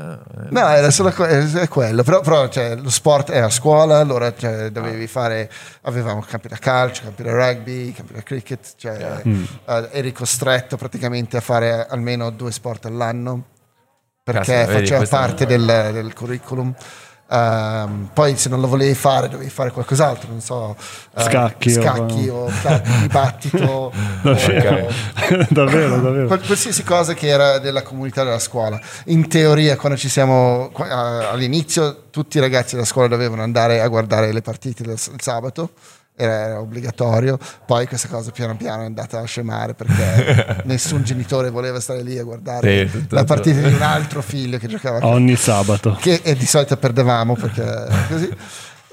[0.49, 4.69] no, era solo è quello, però, però cioè, lo sport è a scuola, allora cioè,
[4.69, 5.49] dovevi fare,
[5.81, 9.43] avevamo campi da calcio, campi da rugby, campi da cricket, cioè, mm.
[9.91, 13.45] eri costretto praticamente a fare almeno due sport all'anno
[14.23, 16.73] perché Cazzo, faceva vedi, parte del, del, curriculum.
[17.31, 20.75] Um, poi se non lo volevi fare dovevi fare qualcos'altro, non so,
[21.11, 23.93] uh, scacchi, scacchi o, o dibattito.
[24.21, 26.27] davvero, o, davvero, davvero.
[26.27, 28.77] Qualsiasi cosa che era della comunità della scuola.
[29.05, 34.33] In teoria, quando ci siamo all'inizio, tutti i ragazzi della scuola dovevano andare a guardare
[34.33, 35.69] le partite del sabato
[36.15, 41.49] era, era, obbligatorio, poi questa cosa piano piano è andata a scemare perché nessun genitore
[41.49, 45.35] voleva stare lì a guardare sì, la partita di un altro figlio che giocava ogni
[45.35, 48.29] sabato che, e di solito perdevamo perché così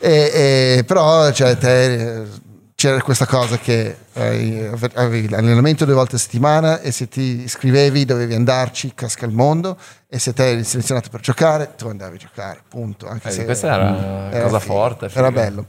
[0.00, 2.24] e, e, però cioè, te,
[2.74, 8.04] c'era questa cosa che eh, avevi l'allenamento due volte a settimana e se ti iscrivevi
[8.04, 9.76] dovevi andarci, casca il mondo
[10.08, 13.08] e se te eri selezionato per giocare tu andavi a giocare, punto.
[13.08, 15.08] Anche eh, se questa era una cosa figo, forte.
[15.08, 15.18] Figo.
[15.18, 15.66] Era bello.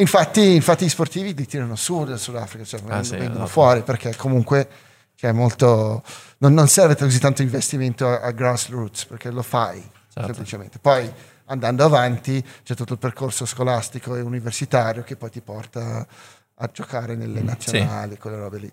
[0.00, 3.46] Infatti, infatti, gli sportivi li tirano su dal Sudafrica, cioè ah, sì, vengono esatto.
[3.46, 4.68] fuori perché comunque
[5.14, 6.02] cioè, molto,
[6.38, 9.78] non, non, serve così tanto investimento a, a grassroots perché lo fai
[10.08, 10.32] certo.
[10.32, 10.78] semplicemente.
[10.78, 11.12] Poi
[11.46, 16.06] andando avanti c'è tutto il percorso scolastico e universitario che poi ti porta
[16.54, 18.18] a giocare nelle mm, nazionali, sì.
[18.18, 18.72] quelle robe lì.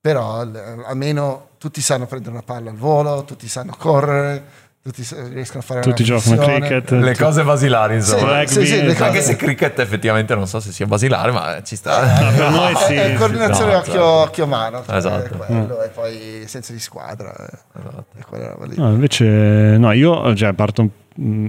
[0.00, 4.44] Però almeno tutti sanno prendere una palla al volo, tutti sanno correre,
[4.84, 9.02] tutti riescono a fare tutti giocano a cricket le cose basilari insomma sì, sì, sì,
[9.02, 12.74] anche se cricket effettivamente non so se sia basilare ma ci sta eh, per noi
[12.76, 14.06] sì è coordinazione no, occhio, certo.
[14.06, 15.36] occhio mano cioè esatto.
[15.38, 15.84] quello, mm.
[15.84, 17.78] e poi senso di squadra eh.
[17.78, 18.74] esatto.
[18.76, 20.86] no, invece no io cioè, parto
[21.18, 21.48] mm,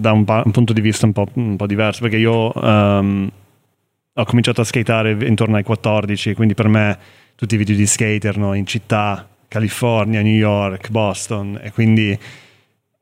[0.00, 3.30] da un, pa- un, punto di vista un po', un po diverso perché io um,
[4.14, 6.98] ho cominciato a skateare intorno ai 14 quindi per me
[7.34, 12.18] tutti i video di skater no, in città California, New York, Boston e quindi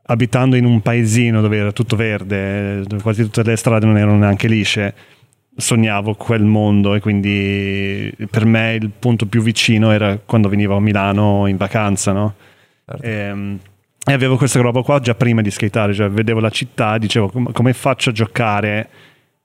[0.06, 4.48] abitando in un paesino dove era tutto verde, quasi tutte le strade non erano neanche
[4.48, 4.94] lisce,
[5.56, 10.80] sognavo quel mondo e quindi per me il punto più vicino era quando venivo a
[10.80, 12.34] Milano in vacanza, no?
[12.84, 13.02] Certo.
[13.02, 13.58] E, ehm,
[14.06, 17.72] e, avevo questa roba qua già prima di skateare, cioè vedevo la città dicevo come
[17.72, 18.88] faccio a giocare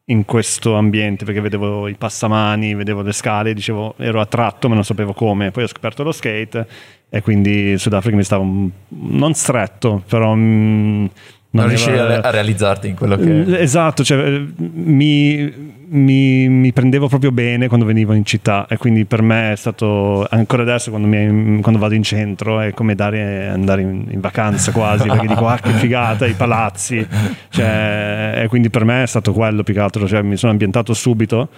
[0.10, 4.84] in questo ambiente perché vedevo i passamani, vedevo le scale, dicevo ero attratto ma non
[4.84, 5.51] sapevo come.
[5.51, 6.68] Poi ho scoperto lo skate
[7.10, 8.45] e quindi il Sudafrica mi stava
[8.88, 11.05] non stretto, però mm,
[11.51, 12.21] non, non riuscivi era...
[12.21, 13.59] a realizzarti in quello che...
[13.59, 15.51] Esatto, cioè, mi,
[15.87, 20.27] mi, mi, prendevo proprio bene quando venivo in città e quindi per me è stato,
[20.29, 24.71] ancora adesso quando, mi, quando vado in centro è come dare, andare in, in vacanza
[24.71, 27.05] quasi, perché dico ah che figata, i palazzi,
[27.49, 30.93] cioè, e quindi per me è stato quello più che altro, cioè, mi sono ambientato
[30.93, 31.49] subito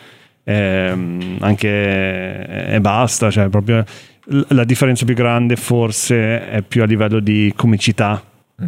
[0.46, 3.84] e, anche, e basta, cioè, proprio
[4.50, 8.24] la differenza più grande forse è più a livello di comicità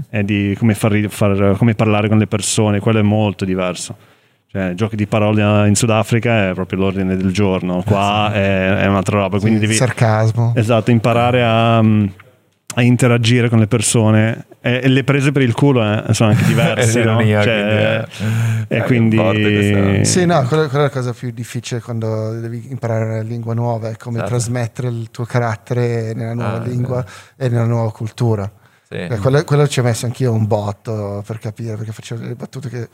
[0.09, 3.95] e di come, far, far, come parlare con le persone, quello è molto diverso.
[4.47, 8.37] Cioè, giochi di parole in Sudafrica è proprio l'ordine del giorno, qua sì.
[8.37, 9.39] è, è, un'altra roba.
[9.39, 10.53] Quindi sì, devi, sarcasmo.
[10.55, 16.13] Esatto, imparare a, a interagire con le persone e, le prese per il culo eh,
[16.13, 17.03] sono anche diverse.
[17.03, 17.19] no?
[17.19, 20.05] cioè, quindi, è, e quindi...
[20.05, 23.89] Sì, no, quella, quella, è la cosa più difficile quando devi imparare una lingua nuova,
[23.89, 24.35] è come certo.
[24.35, 27.05] trasmettere il tuo carattere nella nuova ah, lingua
[27.35, 28.49] e nella nuova cultura.
[28.93, 29.19] Sì.
[29.19, 32.89] Quello, quello, ci ho messo anch'io un botto per capire, perché facevo delle battute che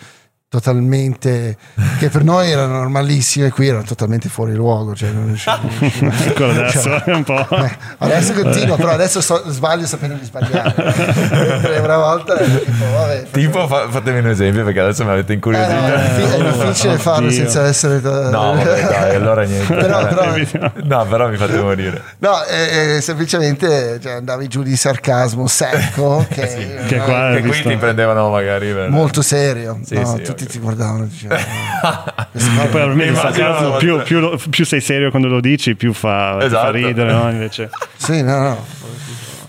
[0.49, 1.57] totalmente
[1.99, 7.03] che per noi erano normalissime qui erano totalmente fuori luogo cioè non ancora adesso cioè,
[7.13, 11.79] un po' eh, adesso continuo però adesso so, sbaglio sapendo di sbagliare.
[11.83, 15.71] Una volta tipo, vabbè, tipo fa, fatemi un esempio perché adesso mi avete incuriosito.
[15.71, 17.37] Eh, no, è difficile farlo Oddio.
[17.37, 18.29] senza essere da...
[18.29, 19.73] no vabbè dai allora niente.
[19.73, 20.35] Però, però,
[20.83, 22.01] no però mi fate morire.
[22.19, 26.85] No è semplicemente cioè, andavi giù di sarcasmo secco che, sì.
[26.87, 28.89] che, qua, che qui ti prendevano magari per...
[28.89, 29.79] molto serio.
[29.83, 31.41] Sì, no, sì, tutti ti guardavano dicevano
[32.71, 36.65] poi almeno sarcasmo, più, più, più, sei serio quando lo dici più fa, esatto.
[36.65, 37.29] fa ridere no?
[37.29, 38.77] invece sì no no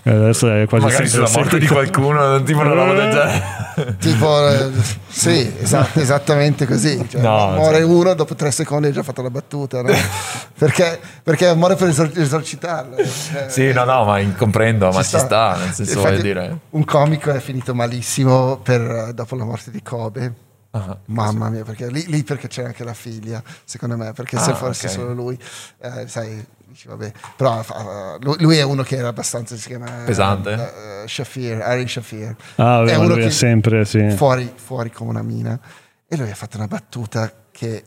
[0.03, 3.95] Adesso è quasi Magari sulla morte di qualcuno, tipo una roba del genere.
[3.99, 4.71] tipo, eh,
[5.07, 7.05] sì, esatto, esattamente così.
[7.07, 9.93] Cioè, No, muore cioè- uno, dopo tre secondi hai già fatto la battuta, no?
[10.57, 12.95] perché, perché muore per esor- esorcitarlo.
[12.97, 16.57] Cioè, Sì, no, no, ma comprendo, ma ci sta, nel senso Infatti, dire.
[16.71, 20.33] Un comico è finito malissimo per- dopo la morte di Kobe.
[20.73, 24.51] Ah, Mamma mia, perché lì, lì perché c'era anche la figlia, secondo me, perché se
[24.51, 24.93] Ah, fosse ok.
[24.93, 25.37] solo lui,
[25.81, 27.11] eh, sai, dici, vabbè.
[27.35, 29.89] Però fa- lui, lui è uno che era abbastanza, si chiama...
[30.05, 31.01] Pesante?
[31.03, 32.35] eh, Shafir, Ari Shafir.
[32.55, 34.11] Ah, vabbè, È uno lui è che- sempre, sì.
[34.11, 35.59] fuori, fuori come una mina.
[36.07, 37.83] E lui ha fatto una battuta che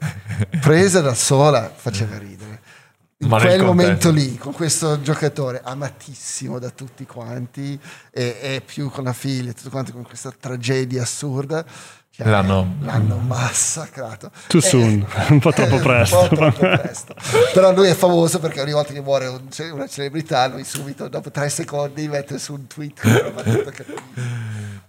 [0.61, 2.61] presa da sola faceva ridere.
[3.19, 7.79] In Ma nel quel momento lì, con questo giocatore amatissimo da tutti quanti,
[8.11, 11.65] e, e più con la figlia, tutto quanto con questa tragedia assurda,
[12.17, 14.31] cioè, L'hanno- l'hanno massacrato.
[14.47, 16.27] Too Eh, soon, un po' troppo presto.
[16.29, 17.15] po' troppo presto.
[17.53, 21.31] Però lui è famoso perché ogni volta che muore un- una celebrità, lui subito, dopo
[21.33, 23.93] tre secondi, mette su un tweet che...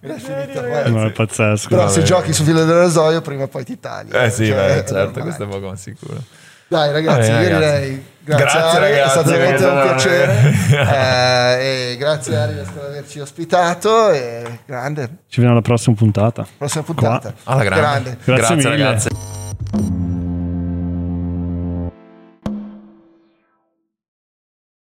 [0.01, 0.87] È finita qua.
[0.89, 1.69] No, è pazzesco.
[1.69, 2.05] Però se Vabbè.
[2.07, 4.13] giochi su filo del rasoio, prima o poi ti tagli.
[4.15, 6.21] Eh sì, Cioè, beh, certo, questo è poco ma sicuro.
[6.67, 7.79] Dai ragazzi, Vabbè, io ragazzi.
[7.81, 10.53] direi grazie, Grazie, Ari, è ragazzi, stato veramente un piacere.
[10.75, 15.03] Eh, e grazie Ari per averci ospitato e grande.
[15.27, 16.45] Ci vediamo alla prossima puntata.
[16.57, 17.33] Prossima puntata.
[17.43, 18.17] Alla grande.
[18.23, 18.69] Grazie mille.
[18.69, 19.09] ragazzi.